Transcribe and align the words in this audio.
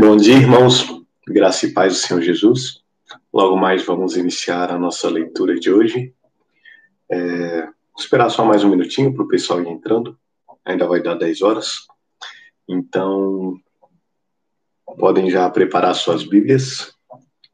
Bom 0.00 0.16
dia, 0.16 0.36
irmãos. 0.36 0.86
Graça 1.26 1.66
e 1.66 1.72
paz 1.72 1.92
do 1.92 1.98
Senhor 1.98 2.22
Jesus. 2.22 2.84
Logo 3.34 3.56
mais 3.56 3.84
vamos 3.84 4.16
iniciar 4.16 4.70
a 4.70 4.78
nossa 4.78 5.10
leitura 5.10 5.58
de 5.58 5.72
hoje. 5.72 6.14
É, 7.10 7.62
vou 7.62 7.72
esperar 7.98 8.30
só 8.30 8.44
mais 8.44 8.62
um 8.62 8.70
minutinho 8.70 9.12
para 9.12 9.24
o 9.24 9.28
pessoal 9.28 9.60
ir 9.60 9.66
entrando. 9.66 10.16
Ainda 10.64 10.86
vai 10.86 11.02
dar 11.02 11.16
10 11.16 11.42
horas. 11.42 11.88
Então, 12.68 13.56
podem 15.00 15.28
já 15.28 15.50
preparar 15.50 15.96
suas 15.96 16.22
Bíblias, 16.22 16.94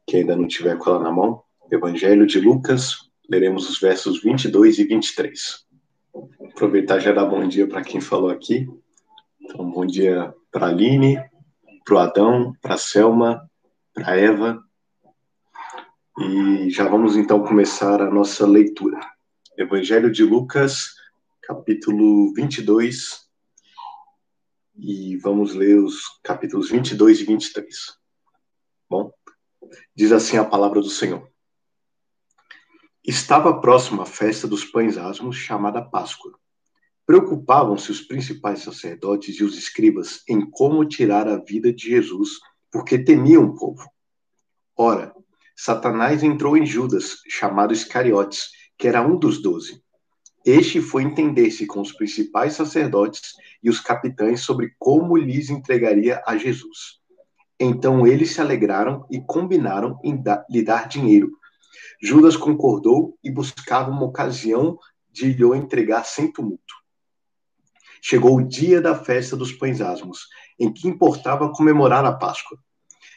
que 0.07 0.19
ainda 0.19 0.37
não 0.37 0.47
tiver 0.47 0.77
com 0.77 0.91
ela 0.91 1.03
na 1.03 1.11
mão. 1.11 1.43
Evangelho 1.73 2.27
de 2.27 2.39
Lucas, 2.39 3.09
leremos 3.27 3.71
os 3.71 3.81
versos 3.81 4.23
22 4.23 4.81
e 4.81 4.85
23. 4.85 5.65
Vou 6.13 6.29
aproveitar 6.51 6.99
já 6.99 7.11
dar 7.11 7.25
bom 7.25 7.49
dia 7.49 7.67
para 7.67 7.81
quem 7.81 8.03
falou 8.03 8.29
aqui. 8.29 8.69
Então, 9.41 9.71
bom 9.71 9.87
dia 9.87 10.35
para 10.53 10.67
Aline, 10.67 11.19
para 11.85 11.95
o 11.95 11.99
Adão, 11.99 12.57
para 12.63 12.75
a 12.75 12.79
Selma, 12.79 13.51
para 13.93 14.17
Eva. 14.17 14.65
E 16.19 16.71
já 16.71 16.89
vamos 16.89 17.17
então 17.17 17.45
começar 17.45 18.01
a 18.01 18.11
nossa 18.11 18.47
leitura. 18.47 18.99
Evangelho 19.57 20.11
de 20.11 20.25
Lucas, 20.25 20.95
capítulo 21.43 22.33
22. 22.35 23.29
E 24.77 25.17
vamos 25.19 25.55
ler 25.55 25.79
os 25.79 26.19
capítulos 26.23 26.71
22 26.71 27.21
e 27.21 27.25
23. 27.25 27.99
Bom, 28.89 29.13
diz 29.95 30.11
assim 30.11 30.39
a 30.39 30.45
palavra 30.45 30.81
do 30.81 30.91
Senhor. 30.91 31.31
Estava 33.05 33.61
próxima 33.61 34.05
a 34.05 34.07
festa 34.07 34.49
dos 34.49 34.65
pães 34.65 34.97
asmos, 34.97 35.37
chamada 35.37 35.83
Páscoa. 35.83 36.39
Preocupavam-se 37.07 37.91
os 37.91 38.01
principais 38.01 38.61
sacerdotes 38.61 39.39
e 39.39 39.45
os 39.45 39.59
escribas 39.59 40.23
em 40.29 40.49
como 40.51 40.85
tirar 40.87 41.29
a 41.29 41.37
vida 41.37 41.73
de 41.73 41.91
Jesus, 41.91 42.31
porque 42.73 42.99
temiam 42.99 43.45
o 43.45 43.55
povo. 43.55 43.89
Ora, 44.77 45.15
Satanás 45.55 46.23
entrou 46.23 46.57
em 46.57 46.65
Judas, 46.65 47.19
chamado 47.29 47.73
Iscariotes, 47.73 48.49
que 48.79 48.89
era 48.89 49.07
um 49.07 49.19
dos 49.19 49.41
doze. 49.41 49.83
Este 50.45 50.81
foi 50.81 51.03
entender-se 51.03 51.67
com 51.67 51.81
os 51.81 51.93
principais 51.93 52.55
sacerdotes 52.55 53.35
e 53.63 53.71
os 53.71 53.81
capitães 53.81 54.41
sobre 54.41 54.75
como 54.79 55.17
lhes 55.17 55.49
entregaria 55.49 56.23
a 56.27 56.37
Jesus. 56.37 57.01
Então 57.59 58.07
eles 58.07 58.33
se 58.33 58.41
alegraram 58.41 59.07
e 59.11 59.21
combinaram 59.21 59.99
em 60.03 60.23
lhe 60.51 60.63
dar 60.63 60.89
dinheiro. 60.89 61.31
Judas 62.03 62.37
concordou 62.37 63.17
e 63.23 63.31
buscava 63.31 63.91
uma 63.91 64.05
ocasião 64.05 64.79
de 65.11 65.33
lhe 65.33 65.45
entregar 65.57 66.05
sem 66.05 66.31
tumulto. 66.33 66.84
Chegou 68.07 68.37
o 68.37 68.47
dia 68.47 68.83
da 68.83 68.95
festa 68.95 69.35
dos 69.35 69.51
pães 69.51 69.81
asmos, 69.81 70.29
em 70.59 70.71
que 70.71 70.87
importava 70.87 71.51
comemorar 71.51 72.05
a 72.05 72.13
Páscoa. 72.13 72.59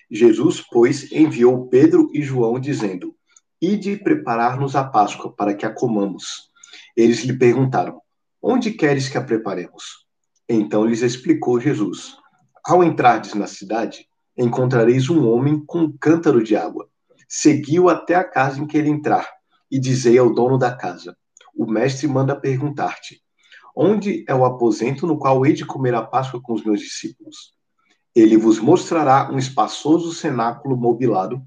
Jesus, 0.09 0.63
pois, 0.71 1.11
enviou 1.11 1.67
Pedro 1.67 2.09
e 2.13 2.21
João, 2.23 2.57
dizendo: 2.57 3.13
Ide 3.61 3.97
preparar-nos 3.97 4.77
a 4.77 4.85
Páscoa, 4.85 5.33
para 5.35 5.53
que 5.53 5.65
a 5.65 5.73
comamos. 5.73 6.49
Eles 6.95 7.19
lhe 7.25 7.37
perguntaram: 7.37 8.01
Onde 8.41 8.71
queres 8.71 9.09
que 9.09 9.17
a 9.17 9.21
preparemos? 9.21 10.05
Então 10.47 10.85
lhes 10.85 11.01
explicou 11.01 11.59
Jesus: 11.59 12.15
Ao 12.63 12.81
entrardes 12.81 13.33
na 13.33 13.45
cidade, 13.45 14.07
encontrareis 14.37 15.09
um 15.09 15.29
homem 15.29 15.61
com 15.65 15.79
um 15.79 15.97
cântaro 15.97 16.41
de 16.41 16.55
água. 16.55 16.87
Seguiu 17.27 17.89
até 17.89 18.15
a 18.15 18.23
casa 18.23 18.61
em 18.61 18.65
que 18.65 18.77
ele 18.77 18.87
entrar, 18.87 19.29
e 19.69 19.77
dizei 19.77 20.17
ao 20.17 20.33
dono 20.33 20.57
da 20.57 20.73
casa: 20.73 21.13
O 21.53 21.69
mestre 21.69 22.07
manda 22.07 22.39
perguntar-te: 22.39 23.21
Onde 23.79 24.25
é 24.27 24.33
o 24.33 24.43
aposento 24.43 25.05
no 25.05 25.19
qual 25.19 25.45
hei 25.45 25.53
de 25.53 25.63
comer 25.63 25.93
a 25.93 26.01
Páscoa 26.01 26.41
com 26.41 26.51
os 26.51 26.63
meus 26.63 26.79
discípulos? 26.79 27.53
Ele 28.15 28.35
vos 28.35 28.57
mostrará 28.57 29.29
um 29.31 29.37
espaçoso 29.37 30.11
cenáculo 30.11 30.75
mobilado. 30.75 31.43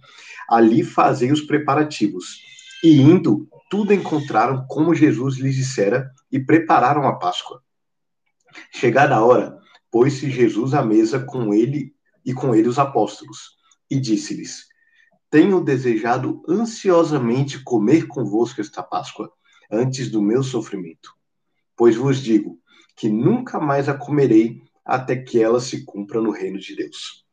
Ali 0.49 0.85
fazei 0.85 1.33
os 1.33 1.41
preparativos. 1.41 2.41
E 2.85 3.01
indo, 3.01 3.49
tudo 3.69 3.93
encontraram 3.93 4.65
como 4.69 4.95
Jesus 4.95 5.39
lhes 5.39 5.57
dissera 5.57 6.09
e 6.31 6.39
prepararam 6.39 7.09
a 7.09 7.17
Páscoa. 7.17 7.61
Chegada 8.73 9.17
a 9.17 9.25
hora, 9.25 9.59
pôs-se 9.91 10.31
Jesus 10.31 10.73
à 10.73 10.85
mesa 10.85 11.19
com 11.19 11.53
ele 11.53 11.93
e 12.25 12.33
com 12.33 12.55
ele 12.55 12.69
os 12.69 12.79
apóstolos, 12.79 13.57
e 13.91 13.99
disse-lhes: 13.99 14.67
Tenho 15.29 15.61
desejado 15.61 16.45
ansiosamente 16.49 17.61
comer 17.65 18.07
convosco 18.07 18.61
esta 18.61 18.85
Páscoa, 18.85 19.33
antes 19.69 20.09
do 20.09 20.23
meu 20.23 20.45
sofrimento. 20.45 21.19
Pois 21.81 21.97
vos 21.97 22.21
digo 22.23 22.61
que 22.95 23.09
nunca 23.09 23.59
mais 23.59 23.89
a 23.89 23.95
comerei 23.95 24.63
até 24.85 25.17
que 25.17 25.43
ela 25.43 25.59
se 25.59 25.83
cumpra 25.87 26.21
no 26.21 26.31
reino 26.31 26.59
de 26.59 26.77
Deus. 26.77 27.25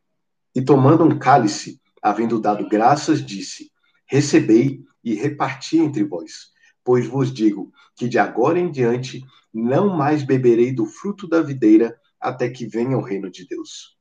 E 0.56 0.62
tomando 0.62 1.04
um 1.04 1.20
cálice, 1.20 1.82
havendo 2.02 2.40
dado 2.40 2.66
graças, 2.70 3.22
disse: 3.22 3.70
Recebei 4.06 4.86
e 5.04 5.16
reparti 5.16 5.80
entre 5.80 6.06
vós, 6.06 6.54
pois 6.82 7.06
vos 7.06 7.34
digo 7.34 7.74
que 7.94 8.08
de 8.08 8.18
agora 8.18 8.58
em 8.58 8.72
diante 8.72 9.22
não 9.54 9.90
mais 9.90 10.24
beberei 10.24 10.72
do 10.72 10.86
fruto 10.86 11.28
da 11.28 11.42
videira 11.42 12.00
até 12.18 12.50
que 12.50 12.66
venha 12.66 12.98
o 12.98 13.04
reino 13.04 13.30
de 13.30 13.46
Deus. 13.46 13.98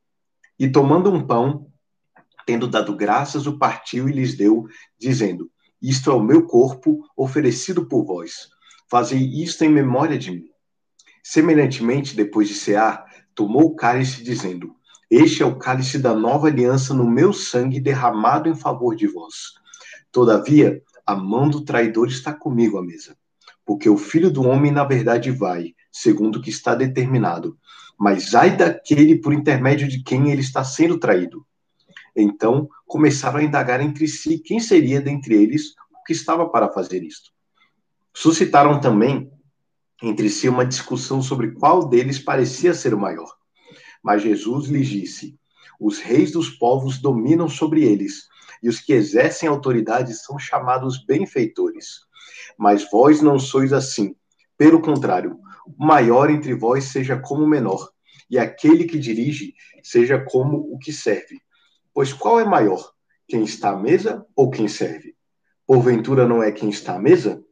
E 0.56 0.70
tomando 0.70 1.12
um 1.12 1.26
pão, 1.26 1.66
tendo 2.46 2.68
dado 2.68 2.94
graças, 2.94 3.48
o 3.48 3.58
partiu 3.58 4.08
e 4.08 4.12
lhes 4.12 4.36
deu, 4.36 4.68
dizendo: 4.96 5.50
Isto 5.82 6.08
é 6.08 6.14
o 6.14 6.22
meu 6.22 6.46
corpo 6.46 7.04
oferecido 7.16 7.88
por 7.88 8.04
vós. 8.04 8.54
Fazei 8.88 9.18
isto 9.18 9.64
em 9.64 9.68
memória 9.68 10.16
de 10.16 10.30
mim. 10.30 10.44
Semelhantemente, 11.22 12.14
depois 12.14 12.46
de 12.46 12.54
cear, 12.54 13.04
tomou 13.34 13.64
o 13.64 13.74
cálice, 13.74 14.22
dizendo: 14.22 14.76
Este 15.10 15.42
é 15.42 15.46
o 15.46 15.58
cálice 15.58 15.98
da 15.98 16.14
nova 16.14 16.46
aliança 16.46 16.94
no 16.94 17.04
meu 17.04 17.32
sangue 17.32 17.80
derramado 17.80 18.48
em 18.48 18.54
favor 18.54 18.94
de 18.94 19.08
vós. 19.08 19.54
Todavia, 20.12 20.80
a 21.04 21.16
mão 21.16 21.48
do 21.48 21.64
traidor 21.64 22.06
está 22.08 22.32
comigo 22.32 22.78
à 22.78 22.82
mesa. 22.82 23.16
Porque 23.64 23.90
o 23.90 23.96
filho 23.96 24.30
do 24.30 24.46
homem, 24.46 24.70
na 24.70 24.84
verdade, 24.84 25.32
vai, 25.32 25.74
segundo 25.90 26.36
o 26.36 26.40
que 26.40 26.50
está 26.50 26.74
determinado. 26.74 27.58
Mas 27.98 28.34
ai 28.36 28.56
daquele 28.56 29.16
por 29.18 29.32
intermédio 29.32 29.88
de 29.88 30.02
quem 30.04 30.30
ele 30.30 30.42
está 30.42 30.62
sendo 30.62 30.98
traído. 30.98 31.44
Então 32.14 32.68
começaram 32.86 33.40
a 33.40 33.42
indagar 33.42 33.80
entre 33.80 34.06
si 34.06 34.38
quem 34.38 34.60
seria 34.60 35.00
dentre 35.00 35.34
eles 35.34 35.70
o 35.92 36.04
que 36.06 36.12
estava 36.12 36.48
para 36.48 36.72
fazer 36.72 37.02
isto. 37.02 37.35
Suscitaram 38.18 38.80
também 38.80 39.30
entre 40.02 40.30
si 40.30 40.48
uma 40.48 40.64
discussão 40.64 41.20
sobre 41.20 41.50
qual 41.50 41.86
deles 41.86 42.18
parecia 42.18 42.72
ser 42.72 42.94
o 42.94 42.98
maior. 42.98 43.30
Mas 44.02 44.22
Jesus 44.22 44.68
lhes 44.68 44.88
disse: 44.88 45.38
Os 45.78 45.98
reis 45.98 46.32
dos 46.32 46.48
povos 46.48 46.96
dominam 46.96 47.46
sobre 47.46 47.84
eles, 47.84 48.26
e 48.62 48.70
os 48.70 48.80
que 48.80 48.94
exercem 48.94 49.46
autoridade 49.46 50.14
são 50.14 50.38
chamados 50.38 51.04
benfeitores. 51.04 52.06
Mas 52.56 52.90
vós 52.90 53.20
não 53.20 53.38
sois 53.38 53.70
assim. 53.70 54.16
Pelo 54.56 54.80
contrário, 54.80 55.38
o 55.66 55.84
maior 55.84 56.30
entre 56.30 56.54
vós 56.54 56.84
seja 56.84 57.18
como 57.18 57.44
o 57.44 57.48
menor, 57.48 57.90
e 58.30 58.38
aquele 58.38 58.84
que 58.84 58.98
dirige 58.98 59.52
seja 59.82 60.18
como 60.18 60.72
o 60.72 60.78
que 60.78 60.90
serve. 60.90 61.38
Pois 61.92 62.14
qual 62.14 62.40
é 62.40 62.46
maior, 62.46 62.92
quem 63.28 63.44
está 63.44 63.72
à 63.72 63.76
mesa 63.76 64.24
ou 64.34 64.50
quem 64.50 64.68
serve? 64.68 65.14
Porventura 65.66 66.26
não 66.26 66.42
é 66.42 66.50
quem 66.50 66.70
está 66.70 66.94
à 66.94 66.98
mesa? 66.98 67.44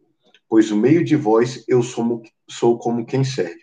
Pois 0.54 0.70
no 0.70 0.76
meio 0.76 1.02
de 1.02 1.16
vós 1.16 1.64
eu 1.66 1.82
sou, 1.82 2.22
sou 2.48 2.78
como 2.78 3.04
quem 3.04 3.24
serve. 3.24 3.58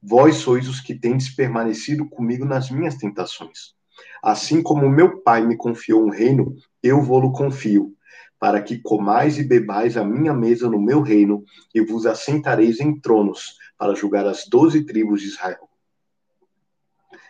Vós 0.00 0.36
sois 0.36 0.68
os 0.68 0.80
que 0.80 0.94
tendes 0.94 1.28
permanecido 1.28 2.08
comigo 2.08 2.44
nas 2.44 2.70
minhas 2.70 2.94
tentações. 2.94 3.74
Assim 4.22 4.62
como 4.62 4.88
meu 4.88 5.20
Pai 5.20 5.44
me 5.44 5.56
confiou 5.56 6.06
um 6.06 6.10
reino, 6.10 6.54
eu 6.80 7.02
vou-lo 7.02 7.32
confio, 7.32 7.92
para 8.38 8.62
que 8.62 8.78
comais 8.78 9.36
e 9.36 9.42
bebais 9.42 9.96
a 9.96 10.04
minha 10.04 10.32
mesa 10.32 10.70
no 10.70 10.80
meu 10.80 11.02
reino, 11.02 11.42
e 11.74 11.80
vos 11.80 12.06
assentareis 12.06 12.78
em 12.78 13.00
tronos, 13.00 13.56
para 13.76 13.96
julgar 13.96 14.24
as 14.24 14.46
doze 14.48 14.86
tribos 14.86 15.22
de 15.22 15.26
Israel. 15.26 15.68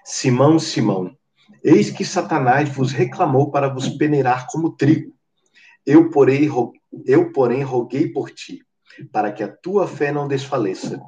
Simão, 0.05 0.59
Simão, 0.59 1.17
eis 1.65 1.89
que 1.89 2.05
Satanás 2.05 2.69
vos 2.69 2.93
reclamou 2.93 3.51
para 3.51 3.73
vos 3.73 3.89
peneirar 3.89 4.47
como 4.51 4.77
trigo. 4.77 5.15
Eu, 5.87 6.11
porém, 6.11 6.47
eu, 7.07 7.33
porém, 7.33 7.63
roguei 7.63 8.13
por 8.13 8.31
ti, 8.31 8.68
para 9.07 9.33
que 9.33 9.43
a 9.43 9.49
tua 9.49 9.87
fé 9.87 10.13
não 10.13 10.29
desfaleça. 10.29 11.01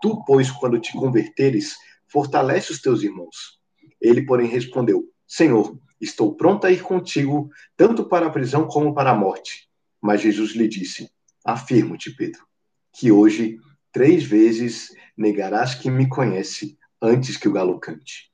Tu, 0.00 0.24
pois, 0.24 0.50
quando 0.50 0.80
te 0.80 0.92
converteres, 0.92 1.76
fortalece 2.08 2.72
os 2.72 2.80
teus 2.80 3.02
irmãos. 3.02 3.58
Ele, 4.00 4.24
porém, 4.24 4.48
respondeu: 4.48 5.04
Senhor, 5.26 5.78
estou 6.00 6.34
pronto 6.34 6.66
a 6.66 6.70
ir 6.70 6.82
contigo, 6.82 7.50
tanto 7.76 8.08
para 8.08 8.26
a 8.26 8.30
prisão 8.30 8.66
como 8.66 8.94
para 8.94 9.10
a 9.10 9.14
morte. 9.14 9.68
Mas 10.00 10.22
Jesus 10.22 10.52
lhe 10.52 10.66
disse: 10.66 11.10
Afirmo-te, 11.44 12.14
Pedro, 12.14 12.42
que 12.92 13.12
hoje 13.12 13.58
três 13.92 14.24
vezes 14.24 14.90
negarás 15.16 15.74
que 15.74 15.90
me 15.90 16.08
conhece 16.08 16.78
antes 17.00 17.36
que 17.36 17.48
o 17.48 17.52
galo 17.52 17.78
cante. 17.78 18.30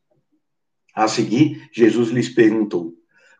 A 0.94 1.08
seguir, 1.08 1.68
Jesus 1.72 2.10
lhes 2.10 2.28
perguntou: 2.28 2.94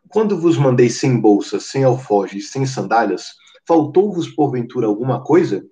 Quando 0.09 0.39
vos 0.39 0.57
mandei 0.57 0.89
sem 0.89 1.19
bolsa, 1.19 1.59
sem 1.59 1.83
alforjes, 1.83 2.51
sem 2.51 2.65
sandálias, 2.65 3.33
Faltou-vos 3.67 4.29
porventura 4.29 4.87
alguma 4.87 5.21
coisa? 5.21 5.65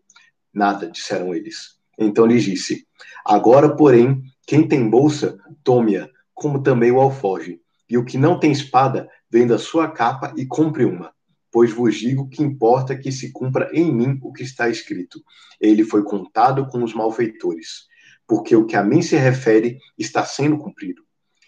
Nada, 0.53 0.91
disseram 0.91 1.33
eles. 1.33 1.75
Então 1.97 2.25
lhes 2.25 2.43
disse: 2.43 2.85
Agora, 3.25 3.73
porém, 3.73 4.21
quem 4.45 4.67
tem 4.67 4.89
bolsa, 4.89 5.37
tome-a, 5.63 6.09
como 6.33 6.61
também 6.61 6.91
o 6.91 6.99
alfoge, 6.99 7.61
E 7.89 7.97
o 7.97 8.03
que 8.03 8.17
não 8.17 8.37
tem 8.39 8.51
espada, 8.51 9.07
venda 9.31 9.57
sua 9.57 9.89
capa 9.89 10.33
e 10.35 10.45
compre 10.45 10.83
uma. 10.83 11.13
Pois 11.51 11.71
vos 11.71 11.95
digo 11.95 12.27
que 12.27 12.43
importa 12.43 12.97
que 12.97 13.11
se 13.11 13.31
cumpra 13.31 13.69
em 13.71 13.93
mim 13.93 14.19
o 14.21 14.33
que 14.33 14.43
está 14.43 14.67
escrito. 14.67 15.23
Ele 15.61 15.85
foi 15.85 16.03
contado 16.03 16.67
com 16.67 16.83
os 16.83 16.93
malfeitores. 16.93 17.85
Porque 18.27 18.55
o 18.55 18.65
que 18.65 18.75
a 18.75 18.83
mim 18.83 19.01
se 19.01 19.15
refere 19.15 19.79
está 19.97 20.25
sendo 20.25 20.57
cumprido. 20.57 21.01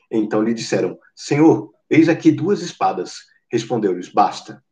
Então 0.10 0.42
lhe 0.42 0.54
disseram: 0.54 0.98
Senhor, 1.14 1.74
eis 1.90 2.08
aqui 2.08 2.32
duas 2.32 2.62
espadas. 2.62 3.16
Respondeu-lhes: 3.52 4.08
Basta. 4.08 4.64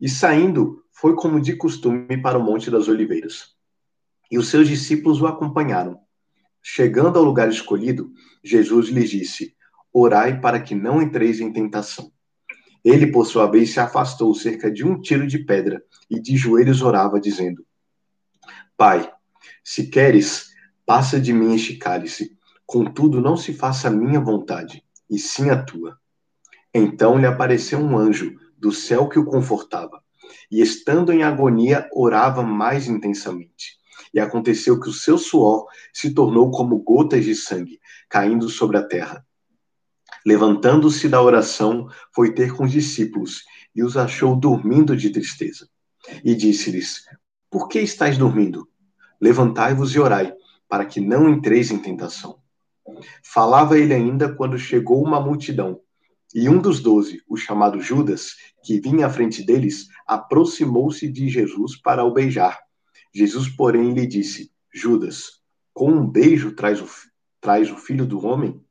E 0.00 0.08
saindo, 0.08 0.85
foi 0.98 1.14
como 1.14 1.38
de 1.38 1.54
costume 1.54 2.20
para 2.22 2.38
o 2.38 2.42
Monte 2.42 2.70
das 2.70 2.88
Oliveiras. 2.88 3.54
E 4.30 4.38
os 4.38 4.48
seus 4.48 4.66
discípulos 4.66 5.20
o 5.20 5.26
acompanharam. 5.26 6.00
Chegando 6.62 7.18
ao 7.18 7.24
lugar 7.24 7.50
escolhido, 7.50 8.10
Jesus 8.42 8.88
lhes 8.88 9.10
disse: 9.10 9.54
Orai 9.92 10.40
para 10.40 10.58
que 10.58 10.74
não 10.74 11.02
entreis 11.02 11.38
em 11.38 11.52
tentação. 11.52 12.10
Ele, 12.82 13.08
por 13.08 13.26
sua 13.26 13.46
vez, 13.46 13.74
se 13.74 13.78
afastou 13.78 14.34
cerca 14.34 14.70
de 14.70 14.86
um 14.86 14.98
tiro 14.98 15.26
de 15.26 15.40
pedra 15.40 15.82
e 16.08 16.18
de 16.18 16.34
joelhos 16.34 16.80
orava, 16.80 17.20
dizendo: 17.20 17.64
Pai, 18.74 19.12
se 19.62 19.88
queres, 19.88 20.48
passa 20.86 21.20
de 21.20 21.30
mim 21.30 21.54
este 21.54 21.76
cálice, 21.76 22.38
contudo 22.64 23.20
não 23.20 23.36
se 23.36 23.52
faça 23.52 23.88
a 23.88 23.90
minha 23.90 24.18
vontade, 24.18 24.82
e 25.10 25.18
sim 25.18 25.50
a 25.50 25.62
tua. 25.62 25.98
Então 26.72 27.18
lhe 27.18 27.26
apareceu 27.26 27.78
um 27.78 27.98
anjo 27.98 28.34
do 28.56 28.72
céu 28.72 29.08
que 29.08 29.18
o 29.18 29.26
confortava, 29.26 30.02
e 30.50 30.60
estando 30.60 31.12
em 31.12 31.22
agonia, 31.22 31.88
orava 31.92 32.42
mais 32.42 32.88
intensamente. 32.88 33.76
E 34.12 34.20
aconteceu 34.20 34.78
que 34.80 34.88
o 34.88 34.92
seu 34.92 35.18
suor 35.18 35.66
se 35.92 36.14
tornou 36.14 36.50
como 36.50 36.78
gotas 36.78 37.24
de 37.24 37.34
sangue 37.34 37.80
caindo 38.08 38.48
sobre 38.48 38.76
a 38.76 38.82
terra. 38.82 39.24
Levantando-se 40.24 41.08
da 41.08 41.22
oração, 41.22 41.88
foi 42.14 42.34
ter 42.34 42.52
com 42.54 42.64
os 42.64 42.72
discípulos 42.72 43.44
e 43.74 43.82
os 43.82 43.96
achou 43.96 44.34
dormindo 44.34 44.96
de 44.96 45.10
tristeza. 45.10 45.68
E 46.24 46.34
disse-lhes: 46.34 47.04
Por 47.50 47.68
que 47.68 47.80
estáis 47.80 48.18
dormindo? 48.18 48.68
Levantai-vos 49.20 49.94
e 49.94 50.00
orai, 50.00 50.32
para 50.68 50.84
que 50.84 51.00
não 51.00 51.28
entreis 51.28 51.70
em 51.70 51.78
tentação. 51.78 52.38
Falava 53.22 53.78
ele 53.78 53.94
ainda 53.94 54.34
quando 54.34 54.58
chegou 54.58 55.02
uma 55.02 55.20
multidão. 55.20 55.80
E 56.38 56.50
um 56.50 56.60
dos 56.60 56.80
doze, 56.80 57.22
o 57.26 57.34
chamado 57.34 57.80
Judas, 57.80 58.36
que 58.62 58.78
vinha 58.78 59.06
à 59.06 59.10
frente 59.10 59.42
deles, 59.42 59.88
aproximou-se 60.06 61.08
de 61.08 61.30
Jesus 61.30 61.80
para 61.80 62.04
o 62.04 62.12
beijar. 62.12 62.60
Jesus, 63.10 63.48
porém, 63.48 63.94
lhe 63.94 64.06
disse: 64.06 64.52
Judas, 64.70 65.40
com 65.72 65.90
um 65.90 66.06
beijo 66.06 66.52
traz 66.52 66.82
o, 66.82 66.86
traz 67.40 67.70
o 67.70 67.76
filho 67.78 68.04
do 68.04 68.22
homem? 68.22 68.62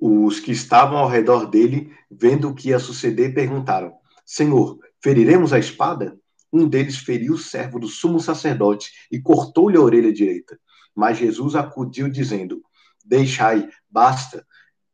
Os 0.00 0.40
que 0.40 0.50
estavam 0.50 0.96
ao 0.96 1.10
redor 1.10 1.44
dele, 1.44 1.94
vendo 2.10 2.48
o 2.48 2.54
que 2.54 2.70
ia 2.70 2.78
suceder, 2.78 3.34
perguntaram: 3.34 3.92
Senhor, 4.24 4.78
feriremos 5.02 5.52
a 5.52 5.58
espada? 5.58 6.18
Um 6.50 6.66
deles 6.66 6.96
feriu 6.96 7.34
o 7.34 7.38
servo 7.38 7.78
do 7.78 7.86
sumo 7.86 8.18
sacerdote 8.18 8.92
e 9.12 9.20
cortou-lhe 9.20 9.76
a 9.76 9.82
orelha 9.82 10.10
direita. 10.10 10.58
Mas 10.94 11.18
Jesus 11.18 11.54
acudiu, 11.54 12.08
dizendo: 12.08 12.62
Deixai, 13.04 13.68
basta. 13.90 14.46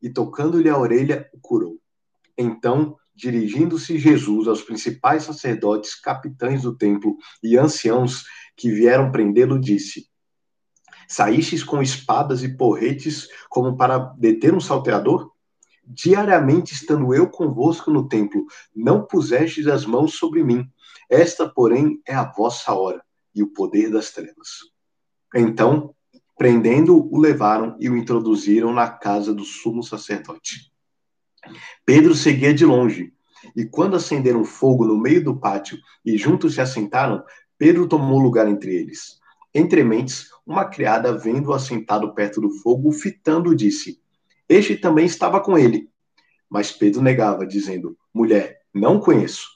E 0.02 0.10
tocando-lhe 0.10 0.68
a 0.68 0.76
orelha, 0.76 1.30
o 1.32 1.38
curou. 1.38 1.78
Então, 2.36 2.96
dirigindo-se 3.14 3.98
Jesus 3.98 4.48
aos 4.48 4.62
principais 4.62 5.24
sacerdotes, 5.24 5.94
capitães 5.94 6.62
do 6.62 6.76
templo 6.76 7.16
e 7.42 7.56
anciãos 7.56 8.24
que 8.56 8.70
vieram 8.70 9.12
prendê-lo, 9.12 9.60
disse: 9.60 10.08
Saístes 11.08 11.62
com 11.62 11.82
espadas 11.82 12.42
e 12.42 12.56
porretes 12.56 13.28
como 13.48 13.76
para 13.76 13.98
deter 14.18 14.54
um 14.54 14.60
salteador? 14.60 15.30
Diariamente 15.84 16.74
estando 16.74 17.12
eu 17.12 17.28
convosco 17.28 17.90
no 17.90 18.08
templo, 18.08 18.46
não 18.74 19.04
pusestes 19.04 19.66
as 19.66 19.84
mãos 19.84 20.14
sobre 20.14 20.42
mim. 20.42 20.70
Esta, 21.10 21.48
porém, 21.48 22.00
é 22.06 22.14
a 22.14 22.30
vossa 22.30 22.72
hora 22.72 23.04
e 23.34 23.42
o 23.42 23.52
poder 23.52 23.90
das 23.90 24.10
trevas. 24.10 24.48
Então, 25.34 25.94
prendendo, 26.36 27.08
o 27.12 27.18
levaram 27.18 27.76
e 27.78 27.88
o 27.88 27.96
introduziram 27.96 28.72
na 28.72 28.88
casa 28.88 29.34
do 29.34 29.44
sumo 29.44 29.82
sacerdote. 29.82 30.72
Pedro 31.84 32.14
seguia 32.14 32.54
de 32.54 32.64
longe, 32.64 33.12
e 33.56 33.64
quando 33.64 33.96
acenderam 33.96 34.44
fogo 34.44 34.84
no 34.86 34.96
meio 34.96 35.22
do 35.22 35.38
pátio 35.38 35.78
e 36.04 36.16
juntos 36.16 36.54
se 36.54 36.60
assentaram, 36.60 37.22
Pedro 37.58 37.88
tomou 37.88 38.18
lugar 38.18 38.48
entre 38.48 38.74
eles. 38.74 39.20
Entre 39.54 39.84
mentes, 39.84 40.28
uma 40.46 40.64
criada, 40.64 41.16
vendo-o 41.16 41.52
assentado 41.52 42.14
perto 42.14 42.40
do 42.40 42.50
fogo, 42.50 42.90
fitando, 42.90 43.54
disse: 43.54 44.00
Este 44.48 44.76
também 44.76 45.04
estava 45.04 45.40
com 45.40 45.58
ele. 45.58 45.88
Mas 46.48 46.72
Pedro 46.72 47.02
negava, 47.02 47.46
dizendo: 47.46 47.96
Mulher, 48.14 48.62
não 48.72 48.98
conheço. 48.98 49.46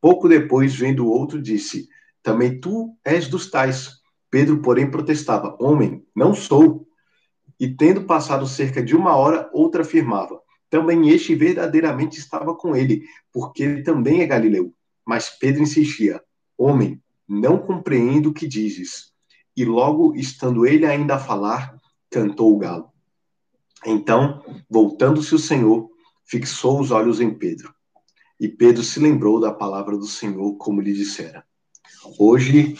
Pouco 0.00 0.28
depois, 0.28 0.74
vendo 0.74 1.06
o 1.06 1.10
outro, 1.10 1.40
disse: 1.40 1.88
Também 2.22 2.60
tu 2.60 2.96
és 3.04 3.28
dos 3.28 3.50
tais. 3.50 3.97
Pedro, 4.30 4.60
porém, 4.60 4.90
protestava: 4.90 5.56
Homem, 5.60 6.04
não 6.14 6.34
sou. 6.34 6.86
E 7.58 7.68
tendo 7.68 8.04
passado 8.04 8.46
cerca 8.46 8.82
de 8.82 8.94
uma 8.96 9.16
hora, 9.16 9.50
outra 9.52 9.82
afirmava: 9.82 10.40
Também 10.70 11.08
este 11.08 11.34
verdadeiramente 11.34 12.18
estava 12.18 12.54
com 12.54 12.76
ele, 12.76 13.04
porque 13.32 13.62
ele 13.62 13.82
também 13.82 14.20
é 14.22 14.26
galileu. 14.26 14.72
Mas 15.06 15.30
Pedro 15.30 15.62
insistia: 15.62 16.22
Homem, 16.56 17.02
não 17.28 17.58
compreendo 17.58 18.30
o 18.30 18.34
que 18.34 18.46
dizes 18.46 19.12
e 19.58 19.64
logo, 19.64 20.14
estando 20.14 20.64
ele 20.64 20.86
ainda 20.86 21.16
a 21.16 21.18
falar, 21.18 21.76
cantou 22.08 22.54
o 22.54 22.58
galo. 22.58 22.92
Então, 23.84 24.40
voltando-se 24.70 25.34
o 25.34 25.38
Senhor, 25.38 25.90
fixou 26.24 26.80
os 26.80 26.92
olhos 26.92 27.20
em 27.20 27.34
Pedro. 27.34 27.74
E 28.38 28.46
Pedro 28.46 28.84
se 28.84 29.00
lembrou 29.00 29.40
da 29.40 29.52
palavra 29.52 29.98
do 29.98 30.06
Senhor, 30.06 30.56
como 30.58 30.80
lhe 30.80 30.92
dissera: 30.92 31.44
Hoje, 32.20 32.76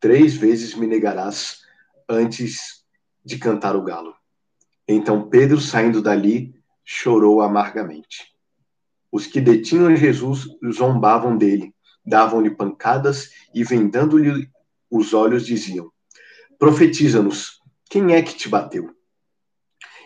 três 0.00 0.34
vezes 0.34 0.74
me 0.74 0.86
negarás 0.86 1.62
antes 2.08 2.84
de 3.24 3.38
cantar 3.38 3.76
o 3.76 3.82
galo. 3.82 4.14
Então 4.86 5.28
Pedro, 5.28 5.60
saindo 5.60 6.00
dali, 6.00 6.54
chorou 6.84 7.42
amargamente. 7.42 8.34
Os 9.10 9.26
que 9.26 9.40
detinham 9.40 9.94
Jesus 9.96 10.46
zombavam 10.72 11.36
dele, 11.36 11.74
davam-lhe 12.04 12.50
pancadas 12.50 13.30
e, 13.54 13.62
vendando-lhe 13.64 14.50
os 14.90 15.12
olhos, 15.12 15.46
diziam: 15.46 15.90
Profetiza-nos, 16.58 17.60
quem 17.90 18.14
é 18.14 18.22
que 18.22 18.34
te 18.34 18.48
bateu? 18.48 18.94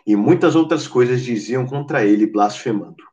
E 0.04 0.16
muitas 0.16 0.56
outras 0.56 0.88
coisas 0.88 1.22
diziam 1.22 1.66
contra 1.66 2.04
ele, 2.04 2.26
blasfemando. 2.26 3.04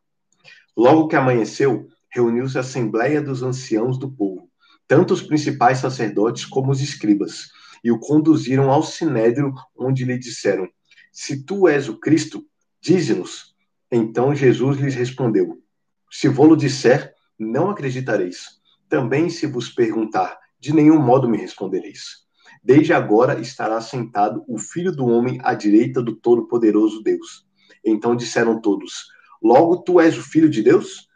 Logo 0.75 1.07
que 1.07 1.15
amanheceu, 1.15 1.87
reuniu-se 2.11 2.57
a 2.57 2.61
assembleia 2.61 3.21
dos 3.21 3.43
anciãos 3.43 3.97
do 3.99 4.11
povo, 4.11 4.48
tanto 4.89 5.13
os 5.13 5.21
principais 5.21 5.77
sacerdotes 5.77 6.45
como 6.45 6.71
os 6.71 6.81
escribas, 6.81 7.51
e 7.83 7.91
o 7.91 7.99
conduziram 7.99 8.71
ao 8.71 8.81
sinédrio, 8.81 9.53
onde 9.77 10.03
lhe 10.03 10.17
disseram: 10.17 10.67
Se 11.13 11.45
tu 11.45 11.67
és 11.67 11.87
o 11.87 11.99
Cristo, 11.99 12.43
dize-nos. 12.81 13.55
Então 13.91 14.33
Jesus 14.33 14.79
lhes 14.79 14.95
respondeu: 14.95 15.61
Se 16.09 16.27
vou-lo 16.27 16.57
disser, 16.57 17.13
não 17.37 17.69
acreditareis. 17.69 18.59
Também 18.89 19.29
se 19.29 19.45
vos 19.45 19.69
perguntar, 19.69 20.35
de 20.59 20.73
nenhum 20.73 20.99
modo 20.99 21.29
me 21.29 21.37
respondereis. 21.37 22.27
Desde 22.63 22.91
agora 22.91 23.39
estará 23.39 23.79
sentado 23.79 24.43
o 24.47 24.57
Filho 24.57 24.91
do 24.91 25.05
Homem 25.05 25.37
à 25.43 25.53
direita 25.53 26.01
do 26.01 26.15
Todo-Poderoso 26.15 27.03
Deus. 27.03 27.45
Então 27.85 28.15
disseram 28.15 28.59
todos: 28.59 29.05
Logo 29.39 29.77
tu 29.77 29.99
és 29.99 30.17
o 30.17 30.23
Filho 30.23 30.49
de 30.49 30.63
Deus? 30.63 31.07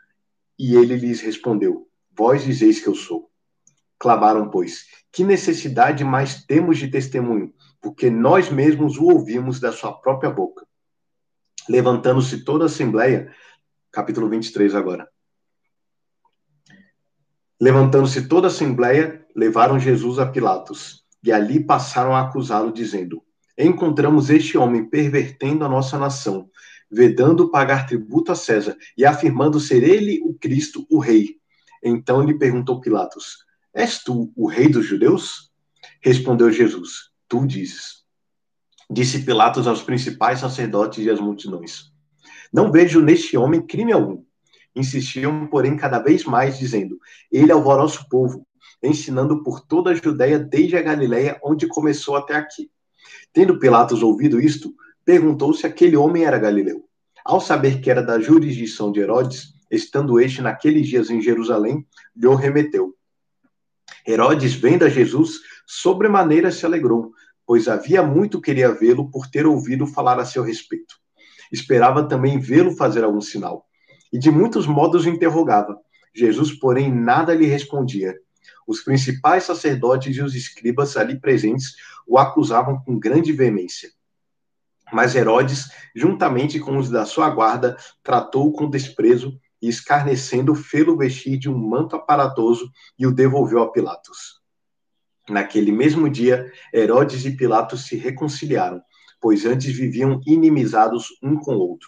E 0.60 0.76
ele 0.76 0.96
lhes 0.96 1.22
respondeu: 1.22 1.88
Vós 2.16 2.44
dizeis 2.44 2.80
que 2.80 2.88
eu 2.88 2.94
sou. 2.94 3.33
Clamaram, 4.04 4.50
pois: 4.50 4.84
Que 5.14 5.24
necessidade 5.24 6.04
mais 6.04 6.44
temos 6.44 6.78
de 6.78 6.90
testemunho? 6.90 7.54
Porque 7.82 8.10
nós 8.10 8.50
mesmos 8.50 8.98
o 8.98 9.06
ouvimos 9.06 9.62
da 9.62 9.72
sua 9.72 9.94
própria 9.94 10.30
boca. 10.30 10.68
Levantando-se 11.70 12.44
toda 12.44 12.66
a 12.66 12.68
assembleia, 12.68 13.34
capítulo 13.90 14.28
23 14.28 14.76
agora. 14.76 15.08
Levantando-se 17.62 18.28
toda 18.28 18.48
a 18.48 18.50
assembleia, 18.50 19.26
levaram 19.34 19.80
Jesus 19.80 20.20
a 20.20 20.26
Pilatos 20.26 21.06
e 21.24 21.32
ali 21.32 21.64
passaram 21.64 22.14
a 22.14 22.24
acusá-lo, 22.24 22.74
dizendo: 22.74 23.24
Encontramos 23.58 24.30
este 24.30 24.58
homem 24.58 24.90
pervertendo 24.90 25.64
a 25.64 25.70
nossa 25.70 25.98
nação, 25.98 26.50
vedando 26.92 27.50
pagar 27.50 27.88
tributo 27.88 28.34
a 28.34 28.36
César 28.36 28.76
e 28.98 29.06
afirmando 29.06 29.62
ser 29.62 29.82
ele 29.82 30.22
o 30.26 30.34
Cristo, 30.34 30.86
o 30.92 31.00
Rei. 31.00 31.38
Então 31.82 32.22
lhe 32.22 32.38
perguntou 32.38 32.82
Pilatos: 32.82 33.46
És 33.74 34.04
tu 34.04 34.32
o 34.36 34.48
Rei 34.48 34.70
dos 34.70 34.86
judeus? 34.86 35.52
Respondeu 36.02 36.52
Jesus: 36.52 37.12
Tu 37.28 37.46
dizes. 37.48 38.04
Disse 38.90 39.24
Pilatos 39.24 39.68
aos 39.68 39.82
principais 39.82 40.40
sacerdotes 40.40 41.06
e 41.06 41.10
às 41.10 41.20
multidões: 41.20 41.92
Não 42.52 42.72
vejo 42.72 43.02
neste 43.02 43.36
homem 43.36 43.66
crime 43.66 43.92
algum. 43.92 44.24
Insistiam, 44.76 45.48
porém, 45.48 45.76
cada 45.76 46.00
vez 46.00 46.24
mais, 46.24 46.58
dizendo: 46.58 46.98
Ele 47.32 47.52
é 47.52 47.56
o 47.56 47.64
povo 48.10 48.46
ensinando 48.84 49.42
por 49.42 49.62
toda 49.62 49.92
a 49.92 49.96
Judéia, 49.96 50.38
desde 50.38 50.76
a 50.76 50.82
Galiléia, 50.82 51.40
onde 51.42 51.68
começou 51.68 52.18
até 52.18 52.36
aqui. 52.36 52.70
Tendo 53.32 53.58
Pilatos 53.58 54.04
ouvido 54.04 54.40
isto, 54.40 54.74
perguntou 55.06 55.54
se 55.54 55.66
aquele 55.66 55.96
homem 55.96 56.26
era 56.26 56.38
galileu. 56.38 56.84
Ao 57.24 57.40
saber 57.40 57.80
que 57.80 57.90
era 57.90 58.04
da 58.04 58.20
jurisdição 58.20 58.92
de 58.92 59.00
Herodes, 59.00 59.54
estando 59.72 60.20
este 60.20 60.42
naqueles 60.42 60.88
dias 60.88 61.10
em 61.10 61.22
Jerusalém, 61.22 61.88
lhe 62.16 62.36
remeteu. 62.36 62.94
Herodes, 64.08 64.54
vendo 64.54 64.84
a 64.84 64.90
Jesus, 64.90 65.40
sobremaneira 65.66 66.52
se 66.52 66.66
alegrou, 66.66 67.12
pois 67.46 67.68
havia 67.68 68.04
muito 68.04 68.42
queria 68.42 68.72
vê-lo 68.72 69.10
por 69.10 69.28
ter 69.28 69.46
ouvido 69.46 69.88
falar 69.88 70.20
a 70.20 70.26
seu 70.26 70.44
respeito. 70.44 70.96
Esperava 71.52 72.04
também 72.04 72.40
vê-lo 72.40 72.76
fazer 72.76 73.04
algum 73.04 73.22
sinal. 73.22 73.66
E 74.12 74.20
de 74.20 74.30
muitos 74.30 74.68
modos 74.68 75.06
o 75.06 75.10
interrogava. 75.10 75.78
Jesus, 76.14 76.52
porém, 76.52 76.94
nada 76.94 77.34
lhe 77.34 77.46
respondia. 77.46 78.16
Os 78.68 78.82
principais 78.82 79.44
sacerdotes 79.44 80.16
e 80.16 80.22
os 80.22 80.36
escribas 80.36 80.96
ali 80.98 81.20
presentes 81.20 81.76
o 82.08 82.18
acusavam 82.18 82.80
com 82.84 83.00
grande 83.00 83.32
veemência. 83.32 83.90
Mas 84.92 85.16
Herodes, 85.16 85.70
juntamente 85.96 86.60
com 86.60 86.78
os 86.78 86.90
da 86.90 87.06
sua 87.06 87.30
guarda, 87.30 87.78
tratou-o 88.04 88.52
com 88.52 88.70
desprezo 88.70 89.40
e, 89.64 89.70
escarnecendo, 89.70 90.54
fê-lo 90.54 90.98
vestir 90.98 91.38
de 91.38 91.50
um 91.50 91.58
manto 91.58 91.96
aparatoso 91.96 92.70
e 93.00 93.08
o 93.08 93.14
devolveu 93.14 93.64
a 93.64 93.72
Pilatos. 93.72 94.42
Naquele 95.30 95.72
mesmo 95.72 96.10
dia, 96.10 96.52
Herodes 96.74 97.24
e 97.24 97.32
Pilatos 97.32 97.88
se 97.88 97.96
reconciliaram, 97.96 98.82
pois 99.22 99.46
antes 99.46 99.74
viviam 99.74 100.20
inimizados 100.28 101.08
um 101.24 101.38
com 101.38 101.56
o 101.56 101.60
outro. 101.60 101.88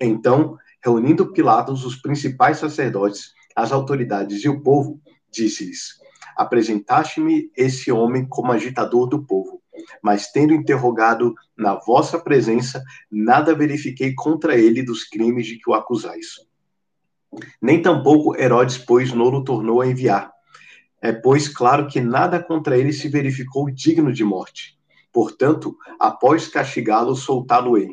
Então, 0.00 0.56
reunindo 0.82 1.34
Pilatos, 1.34 1.84
os 1.84 1.96
principais 1.96 2.56
sacerdotes, 2.56 3.34
as 3.54 3.72
autoridades 3.72 4.42
e 4.42 4.48
o 4.48 4.62
povo, 4.62 4.98
disse-lhes: 5.30 6.00
Apresentaste-me 6.34 7.50
esse 7.54 7.92
homem 7.92 8.26
como 8.26 8.52
agitador 8.52 9.06
do 9.06 9.22
povo, 9.22 9.60
mas 10.02 10.32
tendo 10.32 10.54
interrogado 10.54 11.34
na 11.54 11.74
vossa 11.74 12.18
presença, 12.18 12.82
nada 13.10 13.54
verifiquei 13.54 14.14
contra 14.14 14.56
ele 14.56 14.82
dos 14.82 15.04
crimes 15.04 15.46
de 15.46 15.58
que 15.58 15.68
o 15.68 15.74
acusais. 15.74 16.46
Nem 17.60 17.80
tampouco 17.82 18.36
Herodes, 18.36 18.78
pois, 18.78 19.12
nolo 19.12 19.44
tornou 19.44 19.80
a 19.80 19.86
enviar. 19.86 20.30
É, 21.00 21.12
pois, 21.12 21.48
claro 21.48 21.86
que 21.86 22.00
nada 22.00 22.42
contra 22.42 22.78
ele 22.78 22.92
se 22.92 23.08
verificou 23.08 23.70
digno 23.70 24.12
de 24.12 24.24
morte. 24.24 24.76
Portanto, 25.12 25.76
após 25.98 26.48
castigá-lo, 26.48 27.14
soltá-lo-ei. 27.14 27.90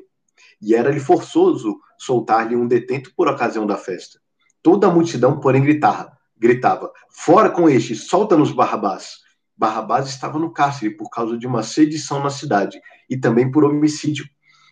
E 0.61 0.73
era-lhe 0.75 0.99
forçoso 0.99 1.77
soltar-lhe 1.97 2.55
um 2.55 2.67
detento 2.67 3.13
por 3.15 3.27
ocasião 3.27 3.65
da 3.65 3.77
festa. 3.77 4.19
Toda 4.61 4.87
a 4.87 4.91
multidão, 4.91 5.39
porém, 5.39 5.61
gritava, 5.61 6.11
gritava: 6.37 6.91
Fora 7.09 7.49
com 7.49 7.69
este, 7.69 7.95
solta-nos 7.95 8.51
Barrabás. 8.51 9.17
Barrabás 9.55 10.07
estava 10.07 10.39
no 10.39 10.51
cárcere 10.51 10.95
por 10.97 11.09
causa 11.09 11.37
de 11.37 11.45
uma 11.45 11.63
sedição 11.63 12.21
na 12.21 12.29
cidade 12.29 12.81
e 13.09 13.17
também 13.17 13.49
por 13.51 13.63
homicídio. 13.63 14.25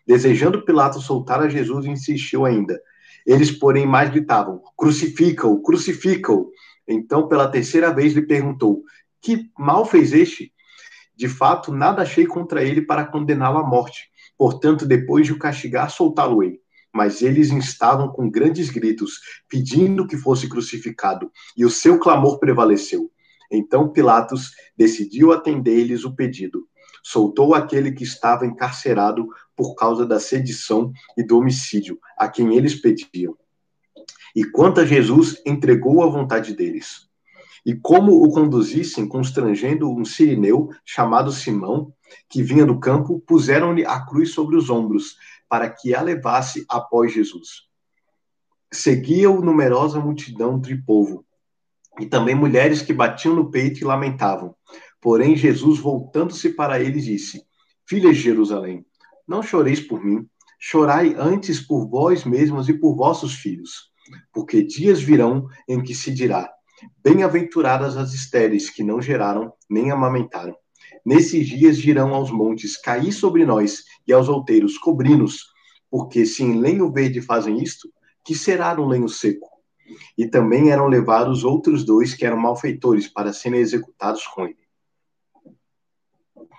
Desejando 0.08 0.66
Pilatos 0.66 1.06
soltar 1.06 1.42
a 1.42 1.48
Jesus, 1.48 1.86
insistiu 1.86 2.46
ainda: 2.46 2.82
eles, 3.26 3.52
porém, 3.52 3.86
mais 3.86 4.10
gritavam: 4.10 4.62
Crucifica-o, 4.76 5.62
crucifica-o. 5.62 6.52
Então, 6.88 7.28
pela 7.28 7.48
terceira 7.48 7.94
vez, 7.94 8.14
lhe 8.14 8.22
perguntou: 8.22 8.84
Que 9.22 9.50
mal 9.58 9.86
fez 9.86 10.14
este? 10.14 10.54
De 11.16 11.28
fato, 11.28 11.72
nada 11.72 12.02
achei 12.02 12.26
contra 12.26 12.64
ele 12.64 12.82
para 12.82 13.06
condená-lo 13.06 13.60
à 13.60 13.64
morte. 13.64 14.10
Portanto, 14.38 14.86
depois 14.86 15.26
de 15.26 15.34
o 15.34 15.38
castigar, 15.38 15.92
soltá-lo-ei. 15.92 16.60
Mas 16.94 17.22
eles 17.22 17.52
instavam 17.52 18.10
com 18.10 18.30
grandes 18.30 18.70
gritos, 18.70 19.20
pedindo 19.48 20.08
que 20.08 20.18
fosse 20.18 20.50
crucificado, 20.50 21.32
e 21.56 21.64
o 21.64 21.70
seu 21.70 22.00
clamor 22.00 22.40
prevaleceu. 22.40 23.10
Então 23.52 23.90
Pilatos 23.90 24.52
decidiu 24.76 25.32
atender-lhes 25.32 26.06
o 26.06 26.16
pedido. 26.16 26.68
Soltou 27.04 27.54
aquele 27.54 27.92
que 27.92 28.04
estava 28.04 28.46
encarcerado 28.46 29.28
por 29.56 29.76
causa 29.76 30.06
da 30.06 30.20
sedição 30.20 30.92
e 31.18 31.24
do 31.24 31.38
homicídio, 31.38 32.00
a 32.18 32.28
quem 32.28 32.56
eles 32.56 32.76
pediam. 32.76 33.36
E 34.36 34.44
quanto 34.44 34.80
a 34.80 34.86
Jesus, 34.86 35.42
entregou 35.46 36.04
a 36.04 36.08
vontade 36.08 36.56
deles. 36.56 37.10
E 37.66 37.76
como 37.76 38.24
o 38.24 38.32
conduzissem, 38.32 39.08
constrangendo 39.08 39.92
um 39.92 40.04
sirineu 40.04 40.70
chamado 40.86 41.32
Simão, 41.32 41.94
que 42.28 42.42
vinha 42.42 42.66
do 42.66 42.80
campo, 42.80 43.20
puseram-lhe 43.28 43.86
a 43.86 44.00
cruz 44.00 44.32
sobre 44.34 44.56
os 44.56 44.70
ombros, 44.70 45.16
para 45.48 45.70
que 45.70 45.94
a 45.94 46.02
levasse 46.02 46.66
após 46.70 47.14
Jesus. 47.14 47.68
Seguia-o 48.72 49.42
numerosa 49.42 50.00
multidão 50.00 50.60
de 50.60 50.76
povo, 50.76 51.26
e 52.00 52.06
também 52.06 52.34
mulheres 52.34 52.82
que 52.82 52.94
batiam 52.94 53.36
no 53.36 53.52
peito 53.52 53.82
e 53.82 53.84
lamentavam. 53.84 54.56
Porém, 55.02 55.36
Jesus, 55.36 55.80
voltando-se 55.80 56.50
para 56.50 56.80
eles, 56.80 57.06
disse: 57.06 57.44
Filhas 57.88 58.16
de 58.16 58.22
Jerusalém, 58.22 58.86
não 59.28 59.42
choreis 59.42 59.80
por 59.80 60.04
mim, 60.04 60.28
chorai 60.60 61.16
antes 61.18 61.60
por 61.60 61.90
vós 61.90 62.24
mesmos 62.24 62.70
e 62.70 62.74
por 62.74 62.96
vossos 62.96 63.34
filhos, 63.34 63.92
porque 64.32 64.62
dias 64.62 65.02
virão 65.02 65.48
em 65.68 65.82
que 65.82 65.96
se 65.96 66.14
dirá: 66.14 66.48
Bem-aventuradas 67.04 67.98
as 67.98 68.14
estéreis 68.14 68.70
que 68.70 68.84
não 68.84 69.02
geraram 69.02 69.52
nem 69.68 69.90
amamentaram. 69.90 70.56
Nesses 71.04 71.48
dias 71.48 71.78
dirão 71.78 72.14
aos 72.14 72.30
montes: 72.30 72.80
Caí 72.80 73.12
sobre 73.12 73.44
nós, 73.44 73.84
e 74.08 74.14
aos 74.14 74.30
outeiros: 74.30 74.78
Cobri-nos, 74.78 75.48
porque 75.90 76.28
se 76.28 76.44
em 76.44 76.60
lenho 76.60 76.92
verde 76.92 77.22
fazem 77.22 77.62
isto, 77.62 77.92
que 78.24 78.36
será 78.36 78.76
no 78.76 78.88
lenho 78.88 79.10
seco? 79.10 79.50
E 80.16 80.28
também 80.28 80.70
eram 80.70 80.88
levados 80.88 81.44
outros 81.44 81.84
dois 81.84 82.14
que 82.14 82.24
eram 82.24 82.38
malfeitores 82.38 83.08
para 83.08 83.34
serem 83.34 83.60
executados 83.60 84.26
com 84.28 84.46
ele. 84.46 84.61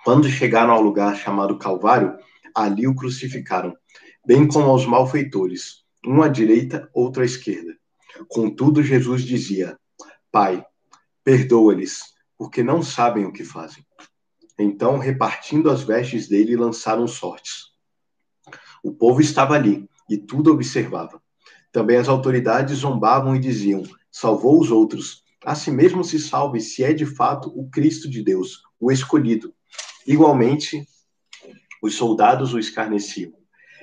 Quando 0.03 0.29
chegaram 0.29 0.73
ao 0.73 0.81
lugar 0.81 1.15
chamado 1.15 1.57
Calvário, 1.57 2.17
ali 2.53 2.85
o 2.85 2.93
crucificaram, 2.93 3.73
bem 4.25 4.45
como 4.45 4.69
aos 4.69 4.85
malfeitores, 4.85 5.85
um 6.05 6.21
à 6.21 6.27
direita, 6.27 6.89
outro 6.93 7.21
à 7.21 7.25
esquerda. 7.25 7.73
Contudo, 8.27 8.83
Jesus 8.83 9.23
dizia: 9.23 9.79
Pai, 10.29 10.61
perdoa-lhes, 11.23 12.01
porque 12.37 12.61
não 12.61 12.83
sabem 12.83 13.25
o 13.25 13.31
que 13.31 13.45
fazem. 13.45 13.85
Então, 14.59 14.97
repartindo 14.97 15.69
as 15.69 15.83
vestes 15.83 16.27
dele, 16.27 16.57
lançaram 16.57 17.07
sortes. 17.07 17.71
O 18.83 18.93
povo 18.93 19.21
estava 19.21 19.55
ali 19.55 19.87
e 20.09 20.17
tudo 20.17 20.51
observava. 20.51 21.23
Também 21.71 21.95
as 21.95 22.09
autoridades 22.09 22.79
zombavam 22.79 23.37
e 23.37 23.39
diziam: 23.39 23.83
Salvou 24.11 24.59
os 24.59 24.69
outros, 24.69 25.23
a 25.45 25.55
si 25.55 25.71
mesmo 25.71 26.03
se 26.03 26.19
salve, 26.19 26.59
se 26.59 26.83
é 26.83 26.91
de 26.91 27.05
fato 27.05 27.49
o 27.57 27.69
Cristo 27.69 28.09
de 28.09 28.21
Deus, 28.21 28.61
o 28.77 28.91
escolhido. 28.91 29.53
Igualmente, 30.05 30.87
os 31.81 31.95
soldados 31.95 32.53
o 32.53 32.59
escarneciam. 32.59 33.33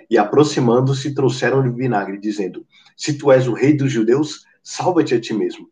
E 0.08 0.18
aproximando-se, 0.18 1.14
trouxeram-lhe 1.14 1.70
vinagre, 1.70 2.18
dizendo: 2.18 2.66
Se 2.96 3.16
tu 3.16 3.30
és 3.30 3.46
o 3.46 3.52
rei 3.52 3.76
dos 3.76 3.92
judeus, 3.92 4.44
salva-te 4.62 5.14
a 5.14 5.20
ti 5.20 5.32
mesmo. 5.32 5.70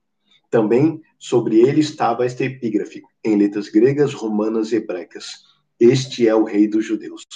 Também 0.51 1.03
sobre 1.19 1.61
ele 1.61 1.81
estava 1.81 2.25
esta 2.25 2.45
epígrafe, 2.45 3.03
em 3.25 3.37
letras 3.37 3.69
gregas, 3.69 4.15
romanas 4.15 4.73
e 4.73 4.77
hebraicas: 4.77 5.27
Este 5.79 6.27
é 6.27 6.35
o 6.35 6.45
rei 6.45 6.69
dos 6.69 6.85
judeus. 6.85 7.27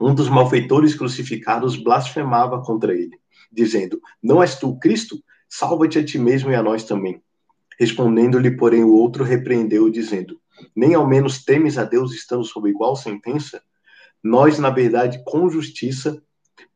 Um 0.00 0.14
dos 0.14 0.28
malfeitores 0.28 0.94
crucificados 0.94 1.76
blasfemava 1.76 2.62
contra 2.62 2.92
ele, 2.94 3.18
dizendo: 3.50 4.00
Não 4.22 4.42
és 4.42 4.56
tu 4.56 4.78
Cristo? 4.78 5.22
Salva-te 5.48 5.98
a 5.98 6.04
ti 6.04 6.18
mesmo 6.18 6.50
e 6.50 6.54
a 6.54 6.62
nós 6.62 6.84
também. 6.84 7.22
Respondendo-lhe, 7.78 8.56
porém, 8.56 8.84
o 8.84 8.92
outro 8.92 9.24
repreendeu, 9.24 9.88
dizendo: 9.88 10.38
nem 10.74 10.94
ao 10.94 11.06
menos 11.06 11.44
temes 11.44 11.78
a 11.78 11.84
Deus 11.84 12.12
estando 12.12 12.44
sob 12.44 12.68
igual 12.68 12.96
sentença? 12.96 13.62
Nós, 14.22 14.58
na 14.58 14.70
verdade, 14.70 15.22
com 15.24 15.48
justiça, 15.50 16.22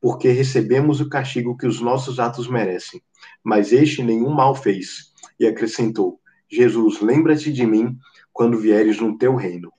porque 0.01 0.29
recebemos 0.31 1.01
o 1.01 1.09
castigo 1.09 1.57
que 1.57 1.67
os 1.67 1.81
nossos 1.81 2.21
atos 2.21 2.49
merecem. 2.49 3.03
Mas 3.43 3.73
este 3.73 4.03
nenhum 4.03 4.31
mal 4.31 4.55
fez. 4.55 5.13
E 5.39 5.47
acrescentou: 5.47 6.21
Jesus, 6.51 7.01
lembra-te 7.01 7.53
de 7.53 7.67
mim 7.67 7.97
quando 8.33 8.59
vieres 8.59 9.01
no 9.01 9.17
teu 9.17 9.35
reino. 9.35 9.73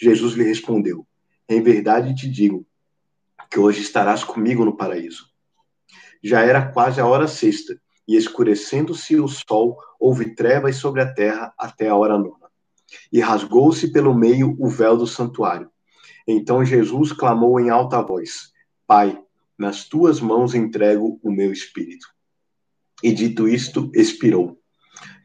Jesus 0.00 0.34
lhe 0.34 0.44
respondeu: 0.44 1.06
Em 1.48 1.62
verdade 1.62 2.14
te 2.14 2.28
digo 2.28 2.66
que 3.50 3.58
hoje 3.58 3.82
estarás 3.82 4.24
comigo 4.24 4.64
no 4.64 4.76
paraíso. 4.76 5.26
Já 6.22 6.40
era 6.40 6.72
quase 6.72 7.00
a 7.00 7.06
hora 7.06 7.28
sexta, 7.28 7.78
e 8.06 8.16
escurecendo-se 8.16 9.16
o 9.16 9.28
sol, 9.28 9.76
houve 10.00 10.34
trevas 10.34 10.76
sobre 10.76 11.02
a 11.02 11.12
terra 11.12 11.52
até 11.58 11.88
a 11.88 11.96
hora 11.96 12.18
nona 12.18 12.41
e 13.12 13.20
rasgou-se 13.20 13.92
pelo 13.92 14.14
meio 14.14 14.56
o 14.58 14.68
véu 14.68 14.96
do 14.96 15.06
santuário. 15.06 15.70
Então 16.26 16.64
Jesus 16.64 17.12
clamou 17.12 17.58
em 17.60 17.70
alta 17.70 18.00
voz: 18.02 18.52
Pai, 18.86 19.18
nas 19.58 19.88
tuas 19.88 20.20
mãos 20.20 20.54
entrego 20.54 21.20
o 21.22 21.30
meu 21.30 21.52
espírito. 21.52 22.06
E 23.02 23.12
dito 23.12 23.48
isto, 23.48 23.90
expirou. 23.94 24.58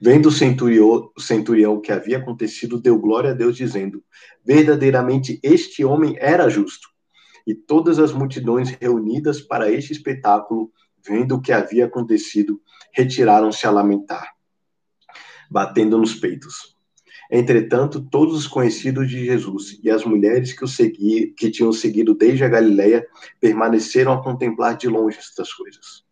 Vendo 0.01 0.29
o 0.29 0.31
centurião, 0.31 1.11
o 1.15 1.21
centurião 1.21 1.81
que 1.81 1.91
havia 1.91 2.17
acontecido, 2.17 2.79
deu 2.79 2.99
glória 2.99 3.31
a 3.31 3.33
Deus, 3.33 3.55
dizendo: 3.55 4.03
Verdadeiramente 4.45 5.39
este 5.43 5.83
homem 5.83 6.15
era 6.19 6.49
justo. 6.49 6.87
E 7.45 7.55
todas 7.55 7.97
as 7.97 8.11
multidões 8.11 8.69
reunidas 8.71 9.41
para 9.41 9.71
este 9.71 9.93
espetáculo, 9.93 10.71
vendo 11.05 11.35
o 11.35 11.41
que 11.41 11.51
havia 11.51 11.85
acontecido, 11.85 12.61
retiraram-se 12.93 13.65
a 13.65 13.71
lamentar, 13.71 14.27
batendo 15.49 15.97
nos 15.97 16.13
peitos. 16.13 16.76
Entretanto, 17.29 18.01
todos 18.01 18.35
os 18.35 18.47
conhecidos 18.47 19.09
de 19.09 19.25
Jesus 19.25 19.79
e 19.83 19.89
as 19.89 20.05
mulheres 20.05 20.53
que 20.53 20.63
o 20.63 20.67
segui, 20.67 21.33
que 21.37 21.51
tinham 21.51 21.73
seguido 21.73 22.15
desde 22.15 22.43
a 22.43 22.49
Galiléia 22.49 23.05
permaneceram 23.39 24.13
a 24.13 24.23
contemplar 24.23 24.77
de 24.77 24.87
longe 24.87 25.17
estas 25.17 25.51
coisas. 25.53 26.05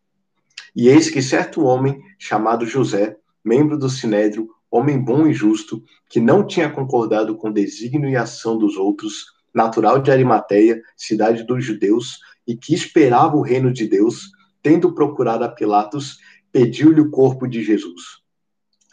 E 0.76 0.90
eis 0.90 1.10
que 1.10 1.22
certo 1.22 1.64
homem, 1.64 2.02
chamado 2.20 2.66
José, 2.66 3.16
membro 3.44 3.78
do 3.78 3.90
Sinédrio, 3.90 4.50
homem 4.70 5.00
bom 5.00 5.26
e 5.26 5.34
justo, 5.34 5.82
que 6.10 6.20
não 6.20 6.46
tinha 6.46 6.70
concordado 6.70 7.38
com 7.38 7.48
o 7.48 7.54
desígnio 7.54 8.10
e 8.10 8.18
ação 8.18 8.58
dos 8.58 8.76
outros, 8.76 9.34
natural 9.54 10.02
de 10.02 10.12
Arimateia, 10.12 10.82
cidade 10.98 11.44
dos 11.44 11.64
judeus, 11.64 12.20
e 12.46 12.58
que 12.58 12.74
esperava 12.74 13.38
o 13.38 13.42
reino 13.42 13.72
de 13.72 13.88
Deus, 13.88 14.32
tendo 14.62 14.94
procurado 14.94 15.46
a 15.46 15.50
Pilatos, 15.50 16.18
pediu-lhe 16.52 17.00
o 17.00 17.10
corpo 17.10 17.48
de 17.48 17.64
Jesus 17.64 18.25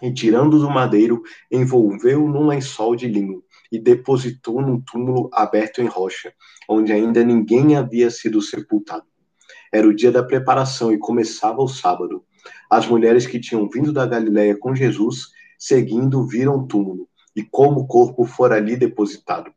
e 0.02 0.12
tirando 0.12 0.58
do 0.58 0.68
madeiro, 0.68 1.22
envolveu 1.50 2.26
num 2.28 2.48
lençol 2.48 2.96
de 2.96 3.06
linho 3.06 3.44
e 3.70 3.78
depositou 3.78 4.60
num 4.60 4.80
túmulo 4.80 5.30
aberto 5.32 5.80
em 5.80 5.86
rocha, 5.86 6.34
onde 6.68 6.92
ainda 6.92 7.24
ninguém 7.24 7.76
havia 7.76 8.10
sido 8.10 8.42
sepultado. 8.42 9.06
Era 9.72 9.86
o 9.86 9.94
dia 9.94 10.10
da 10.10 10.22
preparação 10.22 10.92
e 10.92 10.98
começava 10.98 11.62
o 11.62 11.68
sábado. 11.68 12.24
As 12.68 12.86
mulheres 12.86 13.26
que 13.26 13.38
tinham 13.38 13.68
vindo 13.70 13.92
da 13.92 14.04
Galiléia 14.04 14.58
com 14.58 14.74
Jesus, 14.74 15.28
seguindo, 15.56 16.26
viram 16.26 16.56
o 16.56 16.66
túmulo 16.66 17.08
e 17.34 17.42
como 17.42 17.80
o 17.80 17.86
corpo 17.86 18.24
fora 18.24 18.56
ali 18.56 18.76
depositado. 18.76 19.52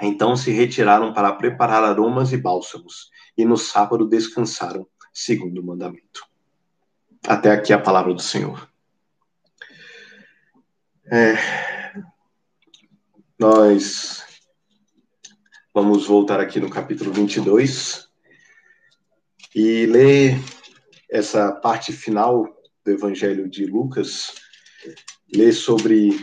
Então 0.00 0.36
se 0.36 0.50
retiraram 0.50 1.12
para 1.12 1.32
preparar 1.32 1.84
aromas 1.84 2.32
e 2.32 2.36
bálsamos, 2.36 3.10
e 3.36 3.44
no 3.44 3.56
sábado 3.56 4.06
descansaram, 4.08 4.86
segundo 5.12 5.60
o 5.60 5.64
mandamento. 5.64 6.24
Até 7.26 7.50
aqui 7.50 7.72
a 7.72 7.78
palavra 7.78 8.14
do 8.14 8.22
Senhor. 8.22 8.71
É, 11.10 11.34
nós 13.36 14.24
vamos 15.74 16.06
voltar 16.06 16.38
aqui 16.38 16.60
no 16.60 16.70
capítulo 16.70 17.12
22 17.12 18.08
e 19.52 19.84
ler 19.86 20.36
essa 21.10 21.50
parte 21.50 21.92
final 21.92 22.44
do 22.84 22.92
Evangelho 22.92 23.50
de 23.50 23.66
Lucas, 23.66 24.32
ler 25.34 25.52
sobre 25.52 26.22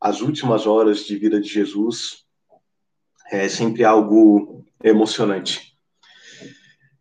as 0.00 0.20
últimas 0.20 0.68
horas 0.68 1.00
de 1.04 1.16
vida 1.18 1.40
de 1.40 1.48
Jesus, 1.48 2.24
é 3.28 3.48
sempre 3.48 3.82
algo 3.82 4.64
emocionante. 4.84 5.76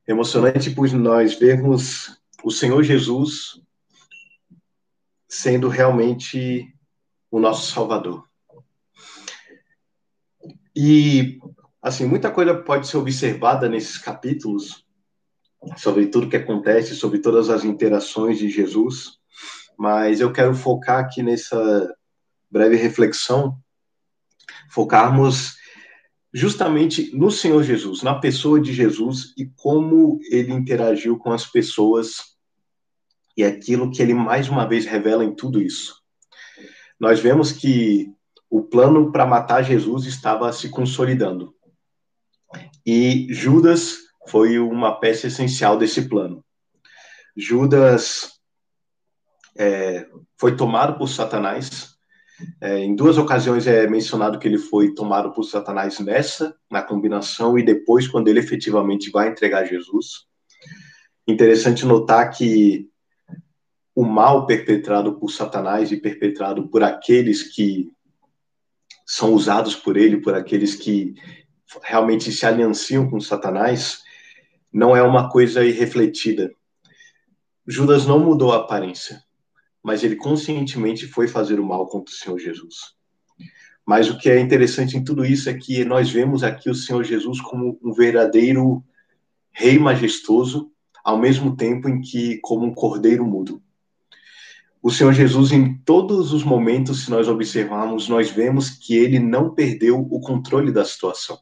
Emocionante 0.08 0.72
por 0.72 0.92
nós 0.92 1.36
vermos 1.36 2.20
o 2.44 2.50
Senhor 2.50 2.82
Jesus 2.82 3.62
sendo 5.30 5.68
realmente 5.70 6.75
o 7.36 7.40
nosso 7.40 7.70
Salvador. 7.70 8.26
E, 10.74 11.38
assim, 11.82 12.06
muita 12.06 12.32
coisa 12.32 12.56
pode 12.56 12.88
ser 12.88 12.96
observada 12.96 13.68
nesses 13.68 13.98
capítulos, 13.98 14.86
sobre 15.76 16.08
tudo 16.08 16.30
que 16.30 16.38
acontece, 16.38 16.96
sobre 16.96 17.20
todas 17.20 17.50
as 17.50 17.66
interações 17.66 18.40
de 18.40 18.50
Jesus, 18.50 19.20
mas 19.78 20.22
eu 20.22 20.32
quero 20.32 20.56
focar 20.56 21.00
aqui 21.00 21.22
nessa 21.22 21.94
breve 22.50 22.78
reflexão, 22.78 23.58
focarmos 24.70 25.58
justamente 26.34 27.14
no 27.14 27.30
Senhor 27.30 27.64
Jesus, 27.64 28.02
na 28.02 28.16
pessoa 28.16 28.62
de 28.62 28.72
Jesus 28.72 29.34
e 29.38 29.46
como 29.46 30.22
ele 30.32 30.54
interagiu 30.54 31.18
com 31.18 31.34
as 31.34 31.46
pessoas 31.46 32.38
e 33.36 33.44
aquilo 33.44 33.92
que 33.92 34.02
ele 34.02 34.14
mais 34.14 34.48
uma 34.48 34.66
vez 34.66 34.86
revela 34.86 35.26
em 35.26 35.36
tudo 35.36 35.62
isso 35.62 36.05
nós 37.06 37.20
vemos 37.20 37.52
que 37.52 38.12
o 38.50 38.64
plano 38.64 39.12
para 39.12 39.28
matar 39.28 39.62
Jesus 39.62 40.08
estava 40.08 40.52
se 40.52 40.70
consolidando. 40.70 41.54
E 42.84 43.28
Judas 43.30 43.98
foi 44.28 44.58
uma 44.58 45.00
peça 45.00 45.28
essencial 45.28 45.78
desse 45.78 46.10
plano. 46.10 46.44
Judas 47.38 48.32
é, 49.56 50.08
foi 50.36 50.56
tomado 50.56 50.98
por 50.98 51.08
Satanás. 51.08 51.96
É, 52.60 52.80
em 52.80 52.96
duas 52.96 53.20
ocasiões 53.20 53.68
é 53.68 53.86
mencionado 53.86 54.40
que 54.40 54.48
ele 54.48 54.58
foi 54.58 54.96
tomado 54.96 55.32
por 55.32 55.44
Satanás 55.44 56.00
nessa, 56.00 56.56
na 56.72 56.82
combinação, 56.82 57.56
e 57.56 57.64
depois, 57.64 58.08
quando 58.08 58.30
ele 58.30 58.40
efetivamente 58.40 59.12
vai 59.12 59.30
entregar 59.30 59.64
Jesus. 59.66 60.26
Interessante 61.28 61.86
notar 61.86 62.32
que 62.32 62.90
o 63.96 64.04
mal 64.04 64.46
perpetrado 64.46 65.18
por 65.18 65.32
Satanás 65.32 65.90
e 65.90 65.96
perpetrado 65.96 66.68
por 66.68 66.84
aqueles 66.84 67.42
que 67.56 67.90
são 69.06 69.34
usados 69.34 69.74
por 69.74 69.96
ele, 69.96 70.18
por 70.18 70.36
aqueles 70.36 70.76
que 70.76 71.16
realmente 71.82 72.30
se 72.32 72.46
alianciam 72.46 73.10
com 73.10 73.22
Satanás, 73.22 74.04
não 74.72 74.96
é 74.96 75.02
uma 75.02 75.30
coisa 75.30 75.64
irrefletida. 75.64 76.54
Judas 77.66 78.06
não 78.06 78.20
mudou 78.20 78.52
a 78.52 78.58
aparência, 78.58 79.24
mas 79.82 80.04
ele 80.04 80.18
conscientemente 80.18 81.08
foi 81.08 81.30
fazer 81.30 81.58
o 81.58 81.66
mal 81.66 81.88
contra 81.88 82.14
o 82.14 82.18
Senhor 82.18 82.38
Jesus. 82.38 82.76
Mas 83.86 84.10
o 84.10 84.18
que 84.18 84.30
é 84.30 84.40
interessante 84.40 84.98
em 84.98 85.04
tudo 85.04 85.24
isso 85.24 85.50
é 85.50 85.54
que 85.54 85.86
nós 85.86 86.10
vemos 86.10 86.44
aqui 86.44 86.70
o 86.70 86.76
Senhor 86.76 87.04
Jesus 87.04 87.40
como 87.40 87.80
um 87.82 87.94
verdadeiro 87.94 88.84
rei 89.54 89.80
majestoso, 89.80 90.70
ao 91.04 91.18
mesmo 91.18 91.56
tempo 91.56 91.88
em 91.88 92.02
que 92.02 92.40
como 92.40 92.66
um 92.66 92.74
cordeiro 92.74 93.26
mudo 93.26 93.64
o 94.86 94.92
Senhor 94.92 95.14
Jesus, 95.14 95.52
em 95.52 95.80
todos 95.80 96.32
os 96.32 96.44
momentos, 96.44 97.06
se 97.06 97.10
nós 97.10 97.28
observarmos, 97.28 98.08
nós 98.08 98.30
vemos 98.30 98.70
que 98.70 98.96
ele 98.96 99.18
não 99.18 99.50
perdeu 99.50 100.00
o 100.12 100.20
controle 100.20 100.72
da 100.72 100.86
situação. 100.86 101.40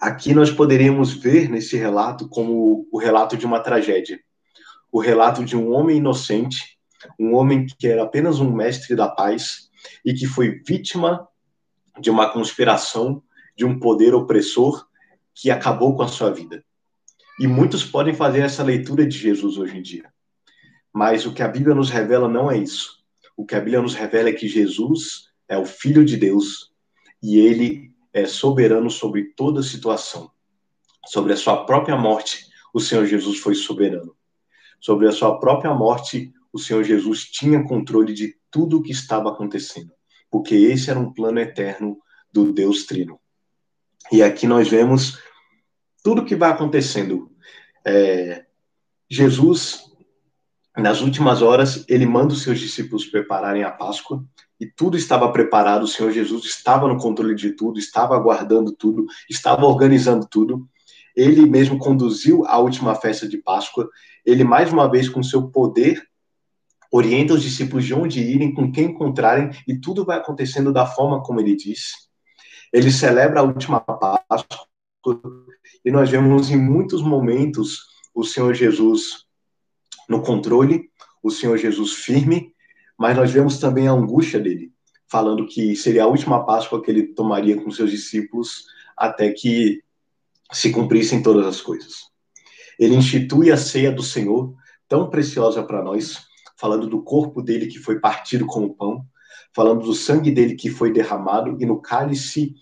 Aqui 0.00 0.32
nós 0.32 0.48
poderíamos 0.48 1.12
ver 1.12 1.48
nesse 1.50 1.76
relato 1.76 2.28
como 2.28 2.86
o 2.92 2.98
relato 2.98 3.36
de 3.36 3.44
uma 3.44 3.58
tragédia. 3.58 4.20
O 4.92 5.00
relato 5.00 5.44
de 5.44 5.56
um 5.56 5.72
homem 5.72 5.96
inocente, 5.96 6.78
um 7.18 7.34
homem 7.34 7.66
que 7.66 7.88
era 7.88 8.04
apenas 8.04 8.38
um 8.38 8.52
mestre 8.52 8.94
da 8.94 9.08
paz 9.08 9.68
e 10.04 10.14
que 10.14 10.24
foi 10.24 10.62
vítima 10.64 11.26
de 11.98 12.10
uma 12.10 12.32
conspiração 12.32 13.20
de 13.56 13.64
um 13.64 13.76
poder 13.76 14.14
opressor 14.14 14.86
que 15.34 15.50
acabou 15.50 15.96
com 15.96 16.04
a 16.04 16.08
sua 16.08 16.30
vida. 16.30 16.64
E 17.40 17.48
muitos 17.48 17.84
podem 17.84 18.14
fazer 18.14 18.42
essa 18.42 18.62
leitura 18.62 19.04
de 19.04 19.18
Jesus 19.18 19.58
hoje 19.58 19.78
em 19.78 19.82
dia. 19.82 20.08
Mas 20.92 21.26
o 21.26 21.32
que 21.32 21.42
a 21.42 21.48
Bíblia 21.48 21.74
nos 21.74 21.90
revela 21.90 22.28
não 22.28 22.50
é 22.50 22.58
isso. 22.58 22.98
O 23.36 23.44
que 23.44 23.54
a 23.54 23.60
Bíblia 23.60 23.82
nos 23.82 23.94
revela 23.94 24.28
é 24.28 24.32
que 24.32 24.48
Jesus 24.48 25.28
é 25.48 25.56
o 25.56 25.64
Filho 25.64 26.04
de 26.04 26.16
Deus 26.16 26.72
e 27.22 27.38
ele 27.38 27.92
é 28.12 28.26
soberano 28.26 28.90
sobre 28.90 29.32
toda 29.36 29.62
situação. 29.62 30.30
Sobre 31.06 31.32
a 31.32 31.36
sua 31.36 31.64
própria 31.64 31.96
morte, 31.96 32.46
o 32.72 32.80
Senhor 32.80 33.06
Jesus 33.06 33.38
foi 33.38 33.54
soberano. 33.54 34.14
Sobre 34.80 35.08
a 35.08 35.12
sua 35.12 35.38
própria 35.38 35.72
morte, 35.72 36.32
o 36.52 36.58
Senhor 36.58 36.82
Jesus 36.84 37.24
tinha 37.24 37.64
controle 37.64 38.12
de 38.12 38.36
tudo 38.50 38.78
o 38.78 38.82
que 38.82 38.92
estava 38.92 39.30
acontecendo, 39.30 39.92
porque 40.30 40.54
esse 40.54 40.90
era 40.90 40.98
um 40.98 41.12
plano 41.12 41.38
eterno 41.38 41.98
do 42.32 42.52
Deus 42.52 42.84
Trino. 42.86 43.20
E 44.10 44.22
aqui 44.22 44.46
nós 44.46 44.68
vemos 44.68 45.18
tudo 46.02 46.22
o 46.22 46.24
que 46.24 46.36
vai 46.36 46.50
acontecendo. 46.50 47.30
É, 47.84 48.46
Jesus 49.10 49.87
nas 50.80 51.00
últimas 51.00 51.42
horas, 51.42 51.84
ele 51.88 52.06
manda 52.06 52.34
os 52.34 52.42
seus 52.42 52.60
discípulos 52.60 53.04
prepararem 53.04 53.64
a 53.64 53.70
Páscoa 53.70 54.24
e 54.60 54.66
tudo 54.66 54.96
estava 54.96 55.30
preparado. 55.32 55.82
O 55.82 55.88
Senhor 55.88 56.12
Jesus 56.12 56.44
estava 56.44 56.86
no 56.86 56.98
controle 56.98 57.34
de 57.34 57.52
tudo, 57.52 57.78
estava 57.78 58.14
aguardando 58.14 58.72
tudo, 58.72 59.06
estava 59.28 59.66
organizando 59.66 60.26
tudo. 60.30 60.68
Ele 61.16 61.46
mesmo 61.46 61.78
conduziu 61.78 62.46
a 62.46 62.58
última 62.58 62.94
festa 62.94 63.28
de 63.28 63.38
Páscoa. 63.38 63.88
Ele, 64.24 64.44
mais 64.44 64.72
uma 64.72 64.88
vez, 64.88 65.08
com 65.08 65.22
seu 65.22 65.48
poder, 65.48 66.02
orienta 66.92 67.34
os 67.34 67.42
discípulos 67.42 67.84
de 67.84 67.94
onde 67.94 68.20
irem, 68.20 68.54
com 68.54 68.70
quem 68.70 68.86
encontrarem, 68.86 69.50
e 69.66 69.78
tudo 69.78 70.04
vai 70.04 70.18
acontecendo 70.18 70.72
da 70.72 70.86
forma 70.86 71.22
como 71.22 71.40
ele 71.40 71.56
disse. 71.56 71.92
Ele 72.72 72.90
celebra 72.90 73.40
a 73.40 73.42
última 73.42 73.80
Páscoa 73.80 74.66
e 75.84 75.90
nós 75.90 76.10
vemos 76.10 76.50
em 76.50 76.56
muitos 76.56 77.02
momentos 77.02 77.86
o 78.14 78.24
Senhor 78.24 78.52
Jesus 78.54 79.27
no 80.08 80.22
controle, 80.22 80.90
o 81.22 81.30
Senhor 81.30 81.56
Jesus 81.58 81.92
firme, 81.94 82.54
mas 82.98 83.16
nós 83.16 83.30
vemos 83.30 83.58
também 83.58 83.86
a 83.86 83.92
angústia 83.92 84.40
dele, 84.40 84.72
falando 85.06 85.46
que 85.46 85.76
seria 85.76 86.04
a 86.04 86.06
última 86.06 86.44
Páscoa 86.44 86.82
que 86.82 86.90
ele 86.90 87.08
tomaria 87.08 87.60
com 87.62 87.70
seus 87.70 87.90
discípulos 87.90 88.64
até 88.96 89.30
que 89.30 89.82
se 90.52 90.70
cumprissem 90.70 91.22
todas 91.22 91.46
as 91.46 91.60
coisas. 91.60 92.08
Ele 92.78 92.94
institui 92.94 93.52
a 93.52 93.56
ceia 93.56 93.92
do 93.92 94.02
Senhor, 94.02 94.54
tão 94.88 95.10
preciosa 95.10 95.62
para 95.62 95.82
nós, 95.82 96.26
falando 96.56 96.88
do 96.88 97.02
corpo 97.02 97.42
dele 97.42 97.66
que 97.66 97.78
foi 97.78 98.00
partido 98.00 98.46
como 98.46 98.74
pão, 98.74 99.04
falando 99.54 99.84
do 99.84 99.94
sangue 99.94 100.30
dele 100.30 100.54
que 100.54 100.70
foi 100.70 100.92
derramado, 100.92 101.56
e 101.60 101.66
no 101.66 101.80
cálice 101.80 102.54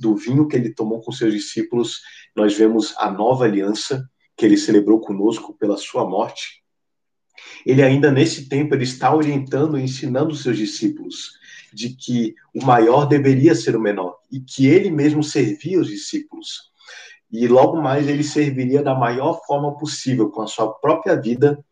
do 0.00 0.16
vinho 0.16 0.48
que 0.48 0.56
ele 0.56 0.72
tomou 0.72 1.00
com 1.00 1.12
seus 1.12 1.32
discípulos, 1.34 2.00
nós 2.34 2.56
vemos 2.56 2.94
a 2.96 3.10
nova 3.10 3.44
aliança 3.44 4.08
que 4.36 4.46
ele 4.46 4.56
celebrou 4.56 5.00
conosco 5.00 5.54
pela 5.58 5.76
sua 5.76 6.08
morte 6.08 6.60
ele 7.64 7.82
ainda 7.82 8.10
nesse 8.10 8.48
tempo 8.48 8.74
ele 8.74 8.84
está 8.84 9.14
orientando 9.14 9.78
e 9.78 9.82
ensinando 9.82 10.32
os 10.32 10.42
seus 10.42 10.56
discípulos 10.56 11.38
de 11.72 11.90
que 11.90 12.34
o 12.54 12.64
maior 12.64 13.06
deveria 13.06 13.54
ser 13.54 13.76
o 13.76 13.80
menor 13.80 14.16
e 14.30 14.40
que 14.40 14.66
ele 14.66 14.90
mesmo 14.90 15.22
servia 15.22 15.80
os 15.80 15.88
discípulos. 15.88 16.70
E 17.30 17.46
logo 17.46 17.80
mais 17.80 18.08
ele 18.08 18.24
serviria 18.24 18.82
da 18.82 18.94
maior 18.94 19.40
forma 19.46 19.76
possível, 19.78 20.30
com 20.30 20.42
a 20.42 20.46
sua 20.46 20.72
própria 20.72 21.14
vida, 21.14 21.64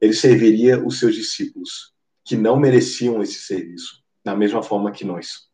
ele 0.00 0.14
serviria 0.14 0.84
os 0.84 0.98
seus 0.98 1.14
discípulos, 1.14 1.92
que 2.24 2.36
não 2.36 2.56
mereciam 2.56 3.20
esse 3.20 3.40
serviço, 3.40 4.02
da 4.24 4.36
mesma 4.36 4.62
forma 4.62 4.92
que 4.92 5.04
nós. 5.04 5.48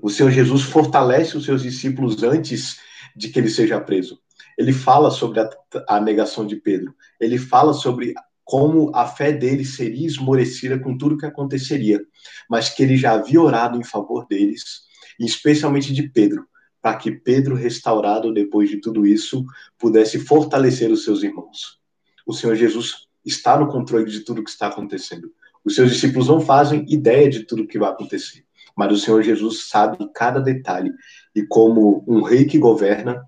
O 0.00 0.08
Senhor 0.08 0.30
Jesus 0.30 0.62
fortalece 0.62 1.36
os 1.36 1.44
seus 1.44 1.62
discípulos 1.62 2.22
antes 2.22 2.78
de 3.14 3.28
que 3.28 3.38
ele 3.38 3.50
seja 3.50 3.80
preso. 3.80 4.18
Ele 4.58 4.72
fala 4.72 5.10
sobre 5.10 5.40
a, 5.40 5.50
a 5.88 6.00
negação 6.00 6.46
de 6.46 6.56
Pedro. 6.56 6.94
Ele 7.20 7.38
fala 7.38 7.72
sobre 7.72 8.14
como 8.44 8.94
a 8.94 9.06
fé 9.06 9.32
dele 9.32 9.64
seria 9.64 10.06
esmorecida 10.06 10.78
com 10.78 10.96
tudo 10.96 11.16
que 11.16 11.26
aconteceria, 11.26 12.00
mas 12.48 12.68
que 12.68 12.82
ele 12.82 12.96
já 12.96 13.12
havia 13.12 13.40
orado 13.40 13.78
em 13.78 13.84
favor 13.84 14.26
deles, 14.26 14.82
especialmente 15.18 15.92
de 15.92 16.02
Pedro, 16.10 16.46
para 16.82 16.96
que 16.96 17.10
Pedro, 17.10 17.54
restaurado 17.54 18.32
depois 18.32 18.68
de 18.68 18.80
tudo 18.80 19.06
isso, 19.06 19.44
pudesse 19.78 20.18
fortalecer 20.18 20.90
os 20.92 21.04
seus 21.04 21.22
irmãos. 21.22 21.80
O 22.26 22.34
Senhor 22.34 22.54
Jesus 22.54 23.06
está 23.24 23.58
no 23.58 23.68
controle 23.68 24.10
de 24.10 24.20
tudo 24.20 24.44
que 24.44 24.50
está 24.50 24.66
acontecendo. 24.66 25.32
Os 25.64 25.74
seus 25.74 25.90
discípulos 25.90 26.28
não 26.28 26.40
fazem 26.40 26.84
ideia 26.88 27.28
de 27.30 27.44
tudo 27.44 27.66
que 27.66 27.78
vai 27.78 27.88
acontecer, 27.88 28.44
mas 28.76 28.92
o 28.92 28.98
Senhor 28.98 29.22
Jesus 29.22 29.68
sabe 29.68 29.96
cada 30.14 30.40
detalhe 30.40 30.92
e 31.34 31.42
como 31.46 32.04
um 32.06 32.20
rei 32.20 32.44
que 32.44 32.58
governa, 32.58 33.26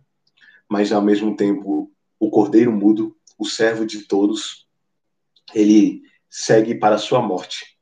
mas 0.68 0.92
ao 0.92 1.02
mesmo 1.02 1.36
tempo 1.36 1.92
o 2.18 2.30
cordeiro 2.30 2.72
mudo, 2.72 3.16
o 3.38 3.44
servo 3.44 3.84
de 3.84 4.02
todos, 4.02 4.66
ele 5.54 6.02
segue 6.28 6.74
para 6.74 6.96
a 6.96 6.98
sua 6.98 7.20
morte, 7.20 7.78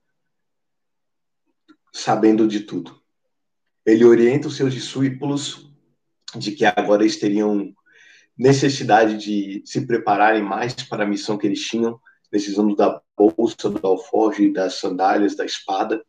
sabendo 1.93 2.47
de 2.47 2.61
tudo. 2.61 3.01
Ele 3.87 4.05
orienta 4.05 4.49
os 4.49 4.57
seus 4.57 4.73
discípulos 4.73 5.71
de 6.37 6.53
que 6.53 6.65
agora 6.65 7.03
eles 7.03 7.19
teriam 7.19 7.73
necessidade 8.37 9.17
de 9.17 9.63
se 9.65 9.87
prepararem 9.87 10.43
mais 10.43 10.75
para 10.75 11.05
a 11.05 11.07
missão 11.07 11.39
que 11.39 11.47
eles 11.47 11.61
tinham, 11.61 12.01
precisando 12.31 12.75
da 12.75 13.01
bolsa, 13.17 13.71
do 13.71 13.87
alforje, 13.87 14.53
das 14.53 14.75
sandálias, 14.75 15.37
da 15.37 15.45
espada. 15.45 16.05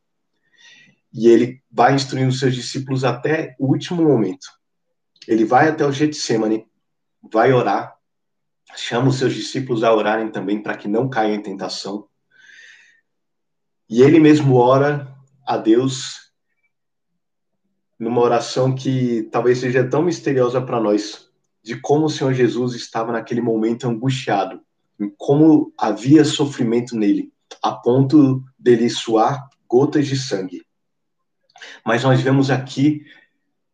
E 1.14 1.28
ele 1.28 1.62
vai 1.70 1.94
instruindo 1.94 2.32
seus 2.32 2.56
discípulos 2.56 3.04
até 3.04 3.56
o 3.60 3.68
último 3.68 4.04
momento. 4.04 4.48
Ele 5.28 5.46
vai 5.46 5.70
até 5.70 5.86
o 5.86 5.92
Getsemane, 5.92 6.68
vai 7.22 7.52
orar, 7.52 7.96
chama 8.76 9.10
os 9.10 9.18
seus 9.18 9.34
discípulos 9.34 9.84
a 9.84 9.94
orarem 9.94 10.30
também 10.30 10.62
para 10.62 10.78
que 10.78 10.88
não 10.88 11.10
caiam 11.10 11.36
em 11.36 11.42
tentação. 11.42 12.08
E 13.90 14.02
ele 14.02 14.20
mesmo 14.20 14.56
ora 14.56 15.16
a 15.46 15.58
Deus 15.58 16.32
numa 18.00 18.22
oração 18.22 18.76
que 18.76 19.24
talvez 19.32 19.60
seja 19.60 19.88
tão 19.88 20.02
misteriosa 20.02 20.62
para 20.62 20.82
nós, 20.82 21.30
de 21.64 21.80
como 21.80 22.06
o 22.06 22.10
Senhor 22.10 22.34
Jesus 22.34 22.74
estava 22.76 23.12
naquele 23.12 23.42
momento 23.42 23.88
angustiado, 23.88 24.62
em 25.00 25.10
como 25.18 25.74
havia 25.78 26.26
sofrimento 26.26 26.96
nele, 26.96 27.32
a 27.64 27.72
ponto 27.72 28.44
dele 28.60 28.90
suar 28.90 29.48
gotas 29.68 30.08
de 30.08 30.18
sangue. 30.18 30.66
Mas 31.86 32.04
nós 32.04 32.22
vemos 32.22 32.52
aqui, 32.52 33.06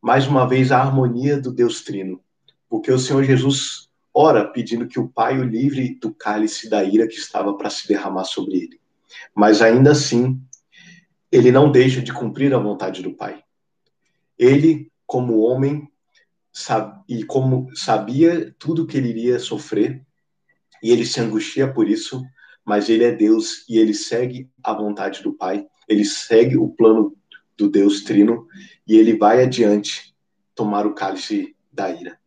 mais 0.01 0.27
uma 0.27 0.47
vez, 0.47 0.71
a 0.71 0.79
harmonia 0.79 1.39
do 1.39 1.53
Deus 1.53 1.83
Trino, 1.83 2.19
porque 2.67 2.91
o 2.91 2.97
Senhor 2.97 3.23
Jesus 3.23 3.89
ora 4.13 4.45
pedindo 4.45 4.87
que 4.87 4.99
o 4.99 5.07
Pai 5.07 5.39
o 5.39 5.43
livre 5.43 5.95
do 5.95 6.13
cálice 6.13 6.69
da 6.69 6.83
ira 6.83 7.07
que 7.07 7.15
estava 7.15 7.55
para 7.55 7.69
se 7.69 7.87
derramar 7.87 8.25
sobre 8.25 8.57
ele. 8.57 8.81
Mas 9.35 9.61
ainda 9.61 9.91
assim, 9.91 10.41
ele 11.31 11.51
não 11.51 11.71
deixa 11.71 12.01
de 12.01 12.11
cumprir 12.11 12.53
a 12.53 12.57
vontade 12.57 13.01
do 13.01 13.13
Pai. 13.13 13.43
Ele, 14.37 14.91
como 15.05 15.39
homem, 15.39 15.87
sabe, 16.51 16.99
e 17.07 17.23
como 17.23 17.69
sabia 17.75 18.53
tudo 18.57 18.87
que 18.87 18.97
ele 18.97 19.09
iria 19.09 19.39
sofrer, 19.39 20.05
e 20.81 20.91
ele 20.91 21.05
se 21.05 21.21
angustia 21.21 21.71
por 21.71 21.87
isso, 21.87 22.23
mas 22.65 22.89
ele 22.89 23.03
é 23.03 23.11
Deus 23.11 23.65
e 23.69 23.77
ele 23.77 23.93
segue 23.93 24.49
a 24.63 24.73
vontade 24.73 25.21
do 25.21 25.33
Pai, 25.33 25.65
ele 25.87 26.03
segue 26.03 26.57
o 26.57 26.69
plano 26.69 27.15
do 27.61 27.69
Deus 27.69 28.01
Trino 28.01 28.47
e 28.87 28.97
ele 28.97 29.15
vai 29.15 29.43
adiante 29.43 30.15
tomar 30.55 30.87
o 30.87 30.95
cálice 30.95 31.55
da 31.71 31.89
ira. 31.91 32.17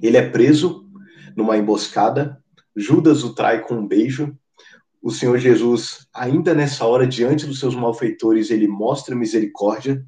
Ele 0.00 0.16
é 0.16 0.28
preso 0.28 0.88
numa 1.36 1.58
emboscada. 1.58 2.42
Judas 2.74 3.24
o 3.24 3.34
trai 3.34 3.62
com 3.62 3.74
um 3.74 3.86
beijo. 3.86 4.36
O 5.02 5.10
Senhor 5.10 5.36
Jesus, 5.38 6.06
ainda 6.14 6.54
nessa 6.54 6.86
hora, 6.86 7.06
diante 7.06 7.44
dos 7.44 7.58
seus 7.58 7.74
malfeitores, 7.74 8.50
ele 8.50 8.68
mostra 8.68 9.16
misericórdia, 9.16 10.04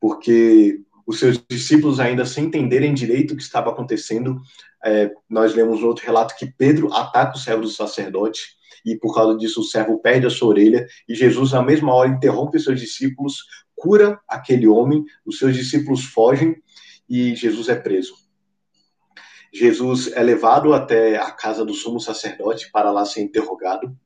porque 0.00 0.80
os 1.06 1.18
seus 1.18 1.38
discípulos, 1.46 2.00
ainda 2.00 2.24
sem 2.24 2.46
entenderem 2.46 2.94
direito 2.94 3.34
o 3.34 3.36
que 3.36 3.42
estava 3.42 3.70
acontecendo, 3.70 4.40
é, 4.82 5.10
nós 5.28 5.54
lemos 5.54 5.82
outro 5.82 6.06
relato 6.06 6.34
que 6.38 6.46
Pedro 6.46 6.90
ataca 6.94 7.36
o 7.36 7.38
servo 7.38 7.62
do 7.62 7.68
sacerdote, 7.68 8.40
e 8.84 8.96
por 8.96 9.14
causa 9.14 9.36
disso 9.36 9.60
o 9.60 9.64
servo 9.64 9.98
perde 9.98 10.26
a 10.26 10.30
sua 10.30 10.48
orelha, 10.48 10.86
e 11.08 11.14
Jesus, 11.14 11.52
na 11.52 11.62
mesma 11.62 11.94
hora, 11.94 12.08
interrompe 12.08 12.58
seus 12.58 12.80
discípulos, 12.80 13.44
cura 13.74 14.20
aquele 14.28 14.66
homem, 14.66 15.04
os 15.24 15.38
seus 15.38 15.54
discípulos 15.54 16.04
fogem, 16.04 16.56
e 17.08 17.34
Jesus 17.34 17.68
é 17.68 17.74
preso. 17.74 18.14
Jesus 19.52 20.10
é 20.12 20.22
levado 20.22 20.74
até 20.74 21.16
a 21.16 21.30
casa 21.30 21.64
do 21.64 21.74
sumo 21.74 22.00
sacerdote 22.00 22.70
para 22.72 22.90
lá 22.90 23.04
ser 23.04 23.22
interrogado. 23.22 23.96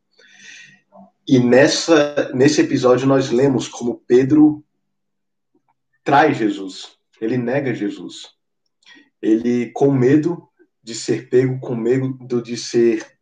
E 1.27 1.39
nessa, 1.39 2.31
nesse 2.35 2.61
episódio 2.61 3.07
nós 3.07 3.31
lemos 3.31 3.69
como 3.69 4.03
Pedro 4.07 4.65
trai 6.05 6.35
Jesus, 6.35 6.99
ele 7.21 7.37
nega 7.37 7.75
Jesus. 7.75 8.31
Ele, 9.21 9.71
com 9.73 9.91
medo 9.91 10.49
de 10.83 10.95
ser 10.95 11.29
pego, 11.29 11.59
com 11.61 11.75
medo 11.75 12.43
de 12.43 12.57
ser 12.57 13.18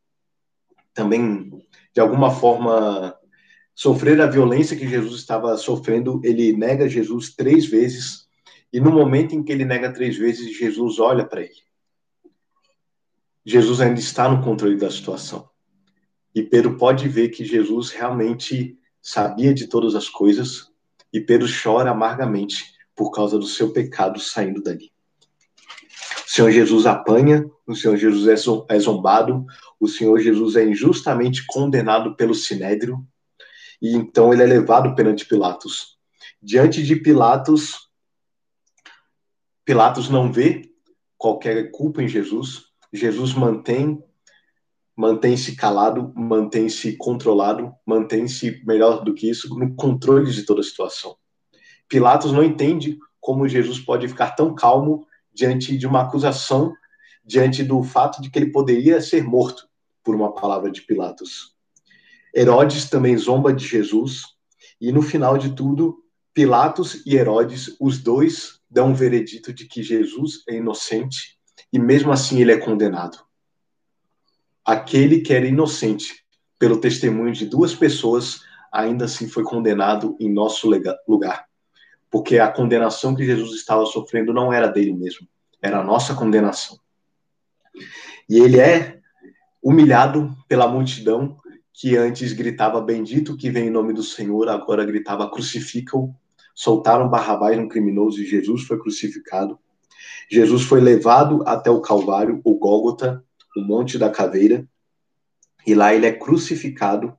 também, 0.97 1.53
de 1.95 2.01
alguma 2.01 2.31
forma, 2.31 3.15
sofrer 3.75 4.19
a 4.21 4.27
violência 4.27 4.77
que 4.77 4.89
Jesus 4.89 5.21
estava 5.21 5.57
sofrendo, 5.59 6.21
ele 6.25 6.57
nega 6.57 6.89
Jesus 6.89 7.35
três 7.37 7.67
vezes. 7.67 8.27
E 8.73 8.81
no 8.81 8.91
momento 8.91 9.35
em 9.35 9.45
que 9.45 9.53
ele 9.53 9.67
nega 9.67 9.93
três 9.93 10.17
vezes, 10.17 10.57
Jesus 10.57 10.99
olha 10.99 11.25
para 11.25 11.43
ele. 11.43 11.67
Jesus 13.45 13.81
ainda 13.81 14.01
está 14.01 14.29
no 14.29 14.43
controle 14.43 14.77
da 14.77 14.91
situação. 14.91 15.49
E 16.35 16.43
Pedro 16.43 16.77
pode 16.77 17.09
ver 17.09 17.29
que 17.29 17.45
Jesus 17.45 17.91
realmente 17.91 18.77
sabia 19.01 19.55
de 19.55 19.69
todas 19.69 19.95
as 19.95 20.09
coisas, 20.09 20.73
e 21.13 21.21
Pedro 21.21 21.47
chora 21.47 21.91
amargamente 21.91 22.65
por 22.95 23.11
causa 23.11 23.39
do 23.39 23.47
seu 23.47 23.73
pecado 23.73 24.19
saindo 24.19 24.63
dali. 24.63 24.91
O 26.27 26.31
Senhor 26.31 26.51
Jesus 26.51 26.87
apanha, 26.87 27.49
o 27.65 27.75
Senhor 27.75 27.97
Jesus 27.97 28.27
é, 28.27 28.75
é 28.75 28.79
zombado, 28.81 29.47
o 29.79 29.87
Senhor 29.87 30.19
Jesus 30.19 30.57
é 30.57 30.65
injustamente 30.65 31.45
condenado 31.47 32.17
pelo 32.17 32.35
sinédrio, 32.35 33.07
e 33.81 33.95
então 33.95 34.33
ele 34.33 34.43
é 34.43 34.47
levado 34.47 34.95
perante 34.97 35.25
Pilatos. 35.25 35.97
Diante 36.43 36.83
de 36.83 36.97
Pilatos, 36.97 37.89
Pilatos 39.65 40.09
não 40.09 40.33
vê 40.33 40.69
qualquer 41.17 41.71
culpa 41.71 42.03
em 42.03 42.09
Jesus, 42.09 42.65
Jesus 42.93 43.33
mantém 43.33 44.03
mantém-se 44.97 45.55
calado, 45.55 46.11
mantém-se 46.17 46.97
controlado, 46.97 47.71
mantém-se 47.85 48.63
melhor 48.67 49.05
do 49.05 49.13
que 49.13 49.29
isso 49.29 49.55
no 49.55 49.75
controle 49.77 50.33
de 50.33 50.43
toda 50.45 50.63
a 50.63 50.65
situação. 50.65 51.15
Pilatos 51.87 52.33
não 52.33 52.43
entende 52.43 52.99
como 53.21 53.47
Jesus 53.47 53.79
pode 53.79 54.09
ficar 54.09 54.31
tão 54.31 54.55
calmo 54.55 55.07
diante 55.37 55.77
de 55.77 55.87
uma 55.87 56.01
acusação, 56.01 56.75
diante 57.23 57.63
do 57.63 57.83
fato 57.83 58.23
de 58.23 58.31
que 58.31 58.39
ele 58.39 58.51
poderia 58.51 59.03
ser 59.03 59.23
morto 59.23 59.69
por 60.03 60.15
uma 60.15 60.33
palavra 60.33 60.71
de 60.71 60.81
Pilatos. 60.81 61.55
Herodes 62.35 62.89
também 62.89 63.17
zomba 63.19 63.53
de 63.53 63.67
Jesus 63.67 64.23
e 64.81 64.91
no 64.91 65.03
final 65.03 65.37
de 65.37 65.55
tudo, 65.55 66.03
Pilatos 66.33 67.03
e 67.05 67.17
Herodes, 67.17 67.77
os 67.79 67.99
dois 67.99 68.61
dão 68.71 68.91
um 68.91 68.95
veredito 68.95 69.53
de 69.53 69.67
que 69.67 69.83
Jesus 69.83 70.43
é 70.49 70.55
inocente 70.57 71.39
e 71.71 71.79
mesmo 71.79 72.13
assim 72.13 72.41
ele 72.41 72.53
é 72.53 72.59
condenado. 72.59 73.19
Aquele 74.65 75.21
que 75.21 75.35
era 75.35 75.47
inocente 75.47 76.25
pelo 76.59 76.81
testemunho 76.81 77.33
de 77.33 77.45
duas 77.45 77.75
pessoas, 77.75 78.41
ainda 78.73 79.05
assim 79.05 79.29
foi 79.29 79.45
condenado 79.45 80.17
em 80.19 80.33
nosso 80.33 80.69
lugar. 81.07 81.45
Porque 82.17 82.39
a 82.39 82.51
condenação 82.51 83.15
que 83.15 83.27
Jesus 83.27 83.53
estava 83.53 83.85
sofrendo 83.85 84.33
não 84.33 84.51
era 84.51 84.69
dele 84.69 84.95
mesmo, 84.95 85.29
era 85.61 85.81
a 85.81 85.85
nossa 85.85 86.15
condenação. 86.15 86.81
E 88.27 88.39
ele 88.39 88.59
é 88.59 89.01
humilhado 89.63 90.35
pela 90.49 90.67
multidão 90.67 91.37
que 91.75 91.95
antes 91.95 92.33
gritava 92.33 92.81
bendito 92.81 93.37
que 93.37 93.51
vem 93.51 93.67
em 93.67 93.71
nome 93.71 93.93
do 93.93 94.03
Senhor, 94.03 94.49
agora 94.49 94.83
gritava 94.87 95.31
crucifica-o. 95.31 96.15
Soltaram 96.55 97.07
Barrabás, 97.07 97.59
um 97.59 97.69
criminoso, 97.69 98.19
e 98.23 98.25
Jesus 98.25 98.63
foi 98.63 98.79
crucificado. 98.79 99.59
Jesus 100.31 100.63
foi 100.63 100.81
levado 100.81 101.45
até 101.47 101.71
o 101.71 101.83
Calvário, 101.83 102.41
o 102.43 102.55
Gólgota, 102.55 103.23
o 103.55 103.61
Monte 103.61 103.99
da 103.99 104.09
Caveira, 104.09 104.67
e 105.67 105.75
lá 105.75 105.93
ele 105.93 106.07
é 106.07 106.13
crucificado. 106.13 107.15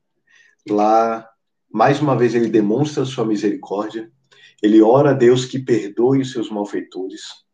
Lá 0.67 1.29
mais 1.71 2.01
uma 2.01 2.17
vez 2.17 2.33
ele 2.33 2.49
demonstra 2.49 3.05
sua 3.05 3.23
misericórdia, 3.23 4.11
ele 4.61 4.81
ora 4.81 5.11
a 5.11 5.13
Deus 5.13 5.45
que 5.45 5.59
perdoe 5.59 6.21
os 6.21 6.31
seus 6.31 6.49
malfeitores. 6.49 7.45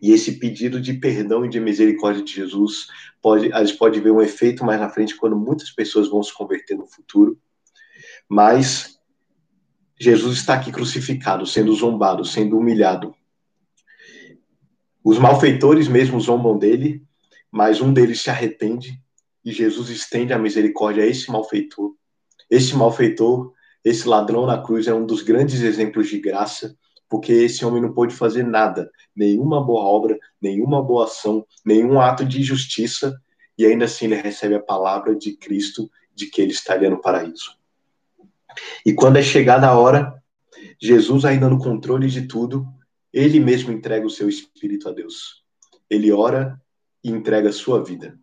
E 0.00 0.12
esse 0.12 0.38
pedido 0.38 0.80
de 0.80 0.94
perdão 0.94 1.44
e 1.44 1.48
de 1.48 1.60
misericórdia 1.60 2.22
de 2.22 2.32
Jesus 2.32 2.88
pode, 3.20 3.52
a 3.52 3.64
gente 3.64 3.78
pode 3.78 4.00
ver 4.00 4.10
um 4.10 4.22
efeito 4.22 4.64
mais 4.64 4.80
na 4.80 4.88
frente 4.88 5.16
quando 5.16 5.36
muitas 5.36 5.70
pessoas 5.70 6.08
vão 6.08 6.22
se 6.22 6.32
converter 6.32 6.76
no 6.76 6.86
futuro. 6.86 7.38
Mas 8.28 8.98
Jesus 9.98 10.38
está 10.38 10.54
aqui 10.54 10.70
crucificado, 10.70 11.46
sendo 11.46 11.74
zombado, 11.74 12.24
sendo 12.24 12.58
humilhado. 12.58 13.14
Os 15.02 15.18
malfeitores 15.18 15.88
mesmo 15.88 16.20
zombam 16.20 16.58
dele, 16.58 17.02
mas 17.50 17.80
um 17.80 17.92
deles 17.92 18.20
se 18.20 18.28
arrepende 18.28 19.00
e 19.44 19.52
Jesus 19.52 19.88
estende 19.88 20.32
a 20.32 20.38
misericórdia 20.38 21.04
a 21.04 21.06
esse 21.06 21.30
malfeitor. 21.30 21.94
Esse 22.50 22.74
malfeitor, 22.74 23.52
esse 23.86 24.08
ladrão 24.08 24.46
na 24.46 24.60
cruz 24.60 24.88
é 24.88 24.92
um 24.92 25.06
dos 25.06 25.22
grandes 25.22 25.60
exemplos 25.60 26.08
de 26.08 26.18
graça, 26.18 26.76
porque 27.08 27.32
esse 27.32 27.64
homem 27.64 27.80
não 27.80 27.94
pôde 27.94 28.12
fazer 28.12 28.42
nada, 28.42 28.90
nenhuma 29.14 29.64
boa 29.64 29.84
obra, 29.84 30.18
nenhuma 30.42 30.82
boa 30.82 31.04
ação, 31.04 31.46
nenhum 31.64 32.00
ato 32.00 32.24
de 32.24 32.42
justiça, 32.42 33.16
e 33.56 33.64
ainda 33.64 33.84
assim 33.84 34.06
ele 34.06 34.16
recebe 34.16 34.56
a 34.56 34.60
palavra 34.60 35.14
de 35.14 35.36
Cristo 35.36 35.88
de 36.12 36.26
que 36.26 36.42
ele 36.42 36.50
estaria 36.50 36.90
no 36.90 37.00
paraíso. 37.00 37.56
E 38.84 38.92
quando 38.92 39.18
é 39.18 39.22
chegada 39.22 39.68
a 39.68 39.78
hora, 39.78 40.20
Jesus, 40.82 41.24
ainda 41.24 41.48
no 41.48 41.60
controle 41.60 42.08
de 42.08 42.26
tudo, 42.26 42.66
ele 43.12 43.38
mesmo 43.38 43.70
entrega 43.70 44.04
o 44.04 44.10
seu 44.10 44.28
espírito 44.28 44.88
a 44.88 44.92
Deus. 44.92 45.44
Ele 45.88 46.10
ora 46.10 46.60
e 47.04 47.10
entrega 47.10 47.50
a 47.50 47.52
sua 47.52 47.84
vida. 47.84 48.18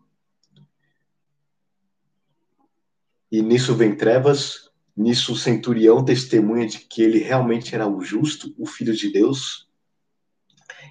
E 3.32 3.40
nisso 3.40 3.74
vem 3.74 3.96
trevas, 3.96 4.63
nisso 4.96 5.32
o 5.32 5.36
centurião 5.36 6.04
testemunha 6.04 6.66
de 6.66 6.78
que 6.78 7.02
ele 7.02 7.18
realmente 7.18 7.74
era 7.74 7.86
o 7.86 8.00
justo, 8.00 8.54
o 8.58 8.66
filho 8.66 8.94
de 8.94 9.10
Deus. 9.10 9.68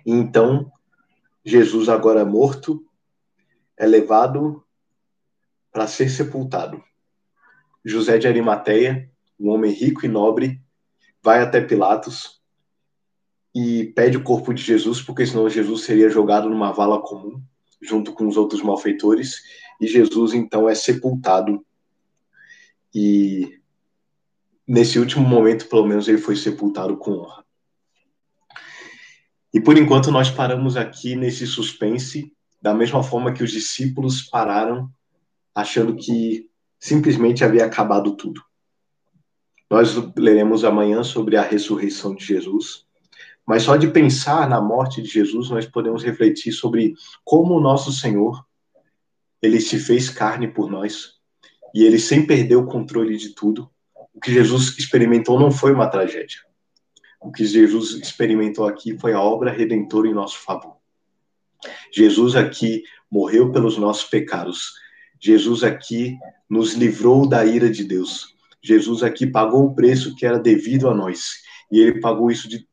E 0.06 0.12
então, 0.12 0.72
Jesus, 1.46 1.88
agora 1.90 2.26
morto, 2.26 2.86
é 3.78 3.86
levado 3.86 4.64
para 5.72 5.88
ser 5.88 6.10
sepultado. 6.10 6.84
José 7.84 8.18
de 8.18 8.28
Arimateia, 8.28 9.10
um 9.40 9.50
homem 9.50 9.72
rico 9.72 10.06
e 10.06 10.10
nobre, 10.10 10.62
vai 11.22 11.42
até 11.42 11.60
Pilatos 11.62 12.42
e 13.56 13.86
pede 13.96 14.18
o 14.18 14.24
corpo 14.24 14.54
de 14.54 14.62
Jesus, 14.62 15.02
porque 15.02 15.26
senão 15.26 15.50
Jesus 15.50 15.84
seria 15.84 16.10
jogado 16.10 16.50
numa 16.50 16.72
vala 16.72 17.02
comum, 17.02 17.42
junto 17.82 18.14
com 18.14 18.28
os 18.28 18.38
outros 18.38 18.62
malfeitores, 18.62 19.42
e 19.80 19.88
Jesus 19.88 20.34
então 20.34 20.68
é 20.68 20.76
sepultado 20.76 21.66
e 22.94 23.60
nesse 24.68 25.00
último 25.00 25.28
momento, 25.28 25.68
pelo 25.68 25.86
menos, 25.86 26.08
ele 26.08 26.18
foi 26.18 26.36
sepultado 26.36 26.98
com 26.98 27.12
honra. 27.12 27.44
E 29.54 29.62
por 29.62 29.78
enquanto 29.78 30.12
nós 30.12 30.32
paramos 30.32 30.76
aqui 30.76 31.16
nesse 31.16 31.46
suspense, 31.46 32.34
da 32.62 32.74
mesma 32.74 33.04
forma 33.04 33.34
que 33.34 33.44
os 33.44 33.52
discípulos 33.52 34.22
pararam, 34.22 34.90
achando 35.54 35.96
que 35.96 36.50
simplesmente 36.80 37.44
havia 37.44 37.66
acabado 37.66 38.16
tudo. 38.16 38.42
Nós 39.70 39.96
leremos 40.18 40.64
amanhã 40.64 41.04
sobre 41.04 41.38
a 41.38 41.42
ressurreição 41.42 42.16
de 42.16 42.26
Jesus, 42.26 42.86
mas 43.46 43.64
só 43.64 43.76
de 43.76 43.88
pensar 43.88 44.48
na 44.50 44.62
morte 44.62 45.02
de 45.02 45.10
Jesus, 45.10 45.50
nós 45.50 45.66
podemos 45.66 46.04
refletir 46.04 46.52
sobre 46.52 46.94
como 47.24 47.56
o 47.56 47.62
nosso 47.62 47.92
Senhor 47.92 48.46
ele 49.42 49.60
se 49.60 49.78
fez 49.78 50.10
carne 50.10 50.48
por 50.48 50.72
nós, 50.72 51.16
e 51.76 51.84
ele 51.84 52.00
sem 52.00 52.26
perder 52.26 52.56
o 52.56 52.66
controle 52.66 53.18
de 53.18 53.36
tudo. 53.36 53.70
O 54.14 54.20
que 54.20 54.32
Jesus 54.32 54.78
experimentou 54.78 55.40
não 55.40 55.52
foi 55.52 55.74
uma 55.74 55.88
tragédia. 55.88 56.40
O 57.20 57.32
que 57.32 57.46
Jesus 57.46 57.92
experimentou 57.92 58.68
aqui 58.68 58.98
foi 58.98 59.14
a 59.14 59.22
obra 59.22 59.52
redentora 59.52 60.08
em 60.08 60.14
nosso 60.14 60.40
favor. 60.40 60.78
Jesus 61.92 62.36
aqui 62.36 62.84
morreu 63.10 63.52
pelos 63.52 63.78
nossos 63.78 64.04
pecados. 64.04 64.74
Jesus 65.20 65.64
aqui 65.64 66.18
nos 66.50 66.74
livrou 66.74 67.28
da 67.28 67.46
ira 67.46 67.70
de 67.70 67.84
Deus. 67.84 68.36
Jesus 68.62 69.04
aqui 69.04 69.26
pagou 69.26 69.66
o 69.66 69.74
preço 69.74 70.16
que 70.16 70.26
era 70.26 70.38
devido 70.38 70.90
a 70.90 70.94
nós. 70.94 71.42
E 71.72 71.80
ele 71.80 72.00
pagou 72.00 72.30
isso 72.30 72.48
de 72.48 72.68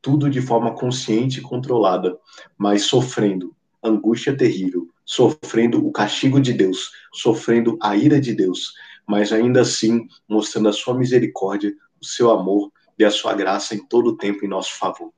tudo 0.00 0.30
de 0.30 0.40
forma 0.40 0.74
consciente 0.74 1.40
e 1.40 1.42
controlada, 1.42 2.16
mas 2.56 2.82
sofrendo 2.82 3.54
angústia 3.82 4.36
terrível, 4.36 4.88
sofrendo 5.04 5.86
o 5.86 5.92
castigo 5.92 6.40
de 6.40 6.52
Deus, 6.52 6.90
sofrendo 7.12 7.78
a 7.82 7.96
ira 7.96 8.20
de 8.20 8.34
Deus, 8.34 8.72
mas 9.10 9.32
ainda 9.32 9.62
assim 9.62 10.06
mostrando 10.28 10.68
a 10.68 10.72
sua 10.72 10.96
misericórdia, 10.96 11.76
o 12.00 12.06
seu 12.06 12.30
amor 12.30 12.70
e 12.96 13.04
a 13.04 13.10
sua 13.10 13.34
graça 13.34 13.74
em 13.74 13.84
todo 13.84 14.10
o 14.10 14.16
tempo 14.16 14.44
em 14.44 14.48
nosso 14.48 14.78
favor. 14.78 15.12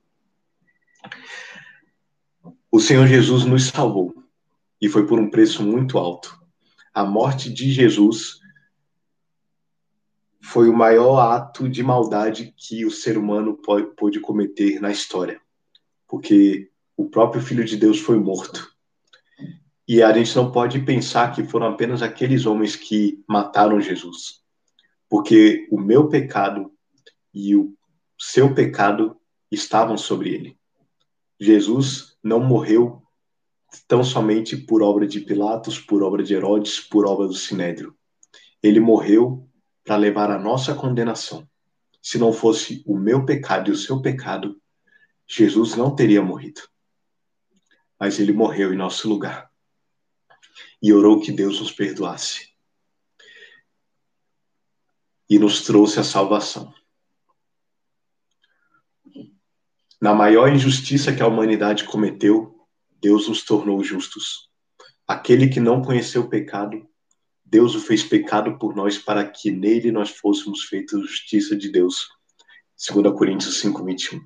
O 2.70 2.80
Senhor 2.80 3.06
Jesus 3.06 3.44
nos 3.44 3.64
salvou 3.64 4.14
e 4.80 4.88
foi 4.88 5.06
por 5.06 5.20
um 5.20 5.28
preço 5.28 5.62
muito 5.62 5.98
alto. 5.98 6.40
A 6.94 7.04
morte 7.04 7.52
de 7.52 7.70
Jesus 7.70 8.40
foi 10.40 10.70
o 10.70 10.76
maior 10.76 11.18
ato 11.18 11.68
de 11.68 11.82
maldade 11.82 12.54
que 12.56 12.86
o 12.86 12.90
ser 12.90 13.18
humano 13.18 13.58
pôde 13.94 14.20
cometer 14.20 14.80
na 14.80 14.90
história, 14.90 15.38
porque 16.08 16.70
o 16.96 17.10
próprio 17.10 17.42
Filho 17.42 17.64
de 17.64 17.76
Deus 17.76 18.00
foi 18.00 18.18
morto 18.18 18.71
e 19.86 20.02
a 20.02 20.12
gente 20.12 20.34
não 20.36 20.52
pode 20.52 20.80
pensar 20.80 21.34
que 21.34 21.44
foram 21.44 21.66
apenas 21.66 22.02
aqueles 22.02 22.46
homens 22.46 22.76
que 22.76 23.22
mataram 23.28 23.80
Jesus. 23.80 24.40
Porque 25.08 25.66
o 25.70 25.80
meu 25.80 26.08
pecado 26.08 26.72
e 27.34 27.56
o 27.56 27.74
seu 28.18 28.54
pecado 28.54 29.16
estavam 29.50 29.96
sobre 29.96 30.32
ele. 30.32 30.58
Jesus 31.38 32.16
não 32.22 32.40
morreu 32.40 33.02
tão 33.88 34.04
somente 34.04 34.56
por 34.56 34.82
obra 34.82 35.06
de 35.06 35.20
Pilatos, 35.20 35.78
por 35.78 36.02
obra 36.02 36.22
de 36.22 36.34
Herodes, 36.34 36.78
por 36.78 37.04
obra 37.06 37.26
do 37.26 37.34
Sinédrio. 37.34 37.96
Ele 38.62 38.78
morreu 38.78 39.48
para 39.84 39.96
levar 39.96 40.30
a 40.30 40.38
nossa 40.38 40.74
condenação. 40.74 41.48
Se 42.00 42.18
não 42.18 42.32
fosse 42.32 42.82
o 42.86 42.96
meu 42.96 43.24
pecado 43.24 43.70
e 43.70 43.72
o 43.72 43.76
seu 43.76 44.00
pecado, 44.00 44.60
Jesus 45.26 45.74
não 45.74 45.94
teria 45.94 46.22
morrido. 46.22 46.60
Mas 47.98 48.20
ele 48.20 48.32
morreu 48.32 48.72
em 48.72 48.76
nosso 48.76 49.08
lugar 49.08 49.51
e 50.82 50.92
orou 50.92 51.20
que 51.20 51.30
Deus 51.30 51.60
nos 51.60 51.70
perdoasse. 51.70 52.50
E 55.30 55.38
nos 55.38 55.62
trouxe 55.62 56.00
a 56.00 56.04
salvação. 56.04 56.74
Na 60.00 60.12
maior 60.12 60.52
injustiça 60.52 61.14
que 61.14 61.22
a 61.22 61.28
humanidade 61.28 61.84
cometeu, 61.84 62.66
Deus 63.00 63.28
nos 63.28 63.44
tornou 63.44 63.82
justos. 63.84 64.50
Aquele 65.06 65.48
que 65.48 65.60
não 65.60 65.80
conheceu 65.80 66.22
o 66.22 66.28
pecado, 66.28 66.84
Deus 67.44 67.76
o 67.76 67.80
fez 67.80 68.02
pecado 68.02 68.58
por 68.58 68.74
nós 68.74 68.98
para 68.98 69.24
que 69.24 69.50
nele 69.50 69.92
nós 69.92 70.10
fôssemos 70.10 70.64
feitos 70.64 71.08
justiça 71.08 71.56
de 71.56 71.70
Deus. 71.70 72.08
2 72.92 73.16
Coríntios 73.16 73.60
5, 73.60 73.84
21. 73.84 74.20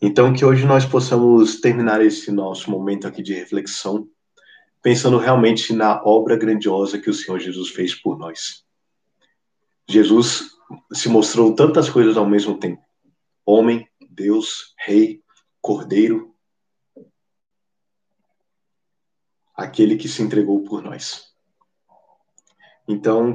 Então, 0.00 0.32
que 0.32 0.44
hoje 0.44 0.66
nós 0.66 0.84
possamos 0.84 1.60
terminar 1.60 2.04
esse 2.04 2.32
nosso 2.32 2.70
momento 2.70 3.06
aqui 3.06 3.22
de 3.22 3.34
reflexão 3.34 4.08
pensando 4.82 5.18
realmente 5.18 5.72
na 5.72 6.02
obra 6.04 6.36
grandiosa 6.36 6.98
que 6.98 7.10
o 7.10 7.14
Senhor 7.14 7.38
Jesus 7.38 7.70
fez 7.70 7.94
por 7.94 8.18
nós. 8.18 8.64
Jesus 9.88 10.50
se 10.92 11.08
mostrou 11.08 11.54
tantas 11.54 11.88
coisas 11.88 12.16
ao 12.16 12.26
mesmo 12.26 12.58
tempo: 12.58 12.82
homem, 13.44 13.88
Deus, 14.10 14.74
rei, 14.78 15.22
cordeiro, 15.60 16.34
aquele 19.54 19.96
que 19.96 20.08
se 20.08 20.22
entregou 20.22 20.62
por 20.62 20.82
nós. 20.82 21.28
Então, 22.86 23.34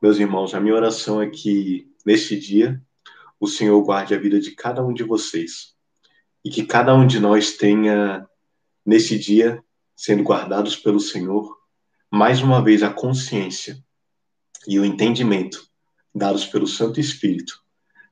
meus 0.00 0.18
irmãos, 0.18 0.54
a 0.54 0.60
minha 0.60 0.74
oração 0.74 1.22
é 1.22 1.28
que 1.28 1.90
neste 2.04 2.38
dia 2.38 2.80
o 3.40 3.46
Senhor 3.46 3.82
guarde 3.82 4.14
a 4.14 4.18
vida 4.18 4.38
de 4.38 4.52
cada 4.52 4.84
um 4.84 4.92
de 4.92 5.02
vocês 5.02 5.74
e 6.44 6.50
que 6.50 6.64
cada 6.64 6.94
um 6.94 7.06
de 7.06 7.18
nós 7.18 7.56
tenha 7.56 8.28
nesse 8.84 9.18
dia 9.18 9.62
sendo 10.02 10.24
guardados 10.24 10.74
pelo 10.74 10.98
Senhor, 10.98 11.56
mais 12.10 12.42
uma 12.42 12.60
vez 12.60 12.82
a 12.82 12.92
consciência 12.92 13.80
e 14.66 14.76
o 14.80 14.84
entendimento 14.84 15.64
dados 16.12 16.44
pelo 16.44 16.66
Santo 16.66 16.98
Espírito 16.98 17.62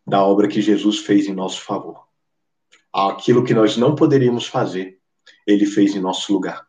da 0.07 0.24
obra 0.24 0.46
que 0.46 0.62
Jesus 0.62 1.00
fez 1.00 1.26
em 1.26 1.35
nosso 1.35 1.61
favor. 1.62 2.07
Aquilo 2.92 3.42
que 3.42 3.53
nós 3.53 3.76
não 3.76 3.96
poderíamos 3.96 4.46
fazer, 4.46 5.00
ele 5.44 5.66
fez 5.66 5.96
em 5.96 6.00
nosso 6.00 6.33
lugar 6.33 6.64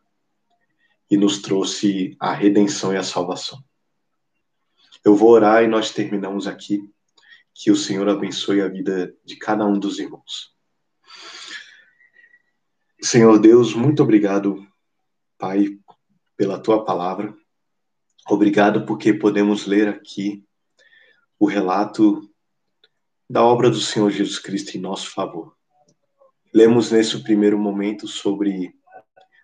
e 1.08 1.16
nos 1.16 1.40
trouxe 1.40 2.16
a 2.18 2.32
redenção 2.32 2.92
e 2.92 2.96
a 2.96 3.04
salvação. 3.04 3.62
Eu 5.04 5.14
vou 5.14 5.30
orar 5.30 5.62
e 5.62 5.68
nós 5.68 5.92
terminamos 5.92 6.48
aqui. 6.48 6.82
Que 7.54 7.70
o 7.70 7.76
Senhor 7.76 8.08
abençoe 8.08 8.60
a 8.60 8.66
vida 8.66 9.14
de 9.24 9.36
cada 9.36 9.64
um 9.64 9.78
dos 9.78 10.00
irmãos. 10.00 10.52
Senhor 13.00 13.38
Deus, 13.38 13.72
muito 13.72 14.02
obrigado 14.02 14.66
Pai, 15.42 15.76
pela 16.36 16.56
tua 16.56 16.84
palavra. 16.84 17.34
Obrigado 18.30 18.86
porque 18.86 19.12
podemos 19.12 19.66
ler 19.66 19.88
aqui 19.88 20.44
o 21.36 21.46
relato 21.46 22.30
da 23.28 23.44
obra 23.44 23.68
do 23.68 23.80
Senhor 23.80 24.08
Jesus 24.08 24.38
Cristo 24.38 24.76
em 24.76 24.80
nosso 24.80 25.10
favor. 25.10 25.56
Lemos 26.54 26.92
nesse 26.92 27.20
primeiro 27.24 27.58
momento 27.58 28.06
sobre 28.06 28.72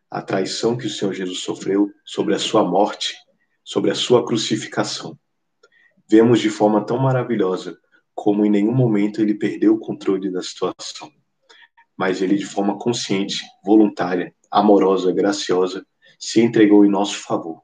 a 0.09 0.23
traição 0.23 0.77
que 0.77 0.87
o 0.87 0.89
Senhor 0.89 1.13
Jesus 1.13 1.41
sofreu, 1.41 1.91
sobre 2.05 2.33
a 2.33 2.39
sua 2.39 2.63
morte, 2.63 3.17
sobre 3.65 3.91
a 3.91 3.95
sua 3.97 4.25
crucificação. 4.25 5.19
Vemos 6.09 6.39
de 6.39 6.49
forma 6.49 6.87
tão 6.87 6.99
maravilhosa 7.01 7.77
como 8.15 8.47
em 8.47 8.51
nenhum 8.51 8.73
momento 8.73 9.21
ele 9.21 9.35
perdeu 9.35 9.75
o 9.75 9.81
controle 9.81 10.31
da 10.31 10.43
situação, 10.43 11.13
mas 11.97 12.23
ele 12.23 12.37
de 12.37 12.47
forma 12.47 12.79
consciente, 12.79 13.45
voluntária, 13.65 14.33
amorosa, 14.51 15.13
graciosa, 15.13 15.87
se 16.19 16.41
entregou 16.41 16.85
em 16.85 16.91
nosso 16.91 17.19
favor, 17.19 17.63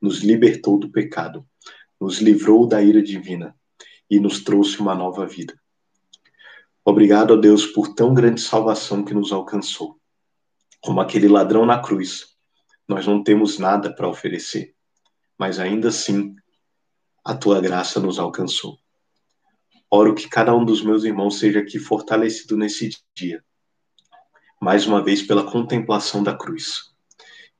nos 0.00 0.22
libertou 0.22 0.78
do 0.78 0.90
pecado, 0.90 1.46
nos 2.00 2.20
livrou 2.20 2.66
da 2.66 2.82
ira 2.82 3.02
divina 3.02 3.56
e 4.10 4.20
nos 4.20 4.44
trouxe 4.44 4.78
uma 4.80 4.94
nova 4.94 5.26
vida. 5.26 5.58
Obrigado 6.84 7.34
a 7.34 7.36
Deus 7.36 7.66
por 7.66 7.94
tão 7.94 8.14
grande 8.14 8.40
salvação 8.40 9.04
que 9.04 9.12
nos 9.12 9.32
alcançou. 9.32 9.98
Como 10.80 11.00
aquele 11.00 11.26
ladrão 11.26 11.66
na 11.66 11.80
cruz, 11.80 12.36
nós 12.86 13.06
não 13.06 13.22
temos 13.22 13.58
nada 13.58 13.92
para 13.92 14.08
oferecer, 14.08 14.74
mas 15.38 15.58
ainda 15.58 15.88
assim 15.88 16.36
a 17.24 17.34
tua 17.34 17.60
graça 17.60 17.98
nos 17.98 18.18
alcançou. 18.18 18.78
Oro 19.90 20.14
que 20.14 20.28
cada 20.28 20.54
um 20.54 20.64
dos 20.64 20.82
meus 20.82 21.02
irmãos 21.02 21.38
seja 21.38 21.58
aqui 21.58 21.78
fortalecido 21.78 22.56
nesse 22.56 22.90
dia, 23.14 23.44
mais 24.66 24.84
uma 24.84 25.00
vez 25.00 25.22
pela 25.22 25.48
contemplação 25.48 26.24
da 26.24 26.34
cruz, 26.34 26.92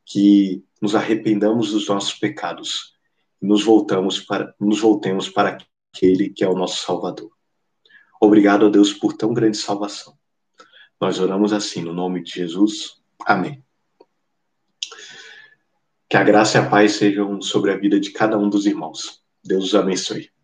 que 0.05 0.65
nos 0.83 0.97
arrependamos 0.97 1.71
dos 1.71 1.87
nossos 1.87 2.13
pecados 2.15 2.97
e 3.41 3.47
nos 3.47 3.63
voltamos 3.63 4.19
para 4.19 4.53
nos 4.59 4.81
voltemos 4.81 5.29
para 5.29 5.57
aquele 5.95 6.31
que 6.31 6.43
é 6.43 6.49
o 6.49 6.57
nosso 6.57 6.85
Salvador. 6.85 7.31
Obrigado 8.21 8.67
a 8.67 8.69
Deus 8.69 8.93
por 8.93 9.13
tão 9.13 9.33
grande 9.33 9.57
salvação. 9.57 10.19
Nós 11.01 11.21
oramos 11.21 11.53
assim 11.53 11.81
no 11.81 11.93
nome 11.93 12.25
de 12.25 12.33
Jesus. 12.33 13.01
Amém. 13.25 13.63
Que 16.09 16.17
a 16.17 16.25
graça 16.25 16.59
e 16.59 16.61
a 16.61 16.69
paz 16.69 16.95
sejam 16.95 17.41
sobre 17.41 17.71
a 17.71 17.77
vida 17.77 18.01
de 18.01 18.11
cada 18.11 18.37
um 18.37 18.51
dos 18.51 18.67
irmãos. 18.67 19.23
Deus 19.45 19.67
os 19.67 19.75
abençoe. 19.77 20.36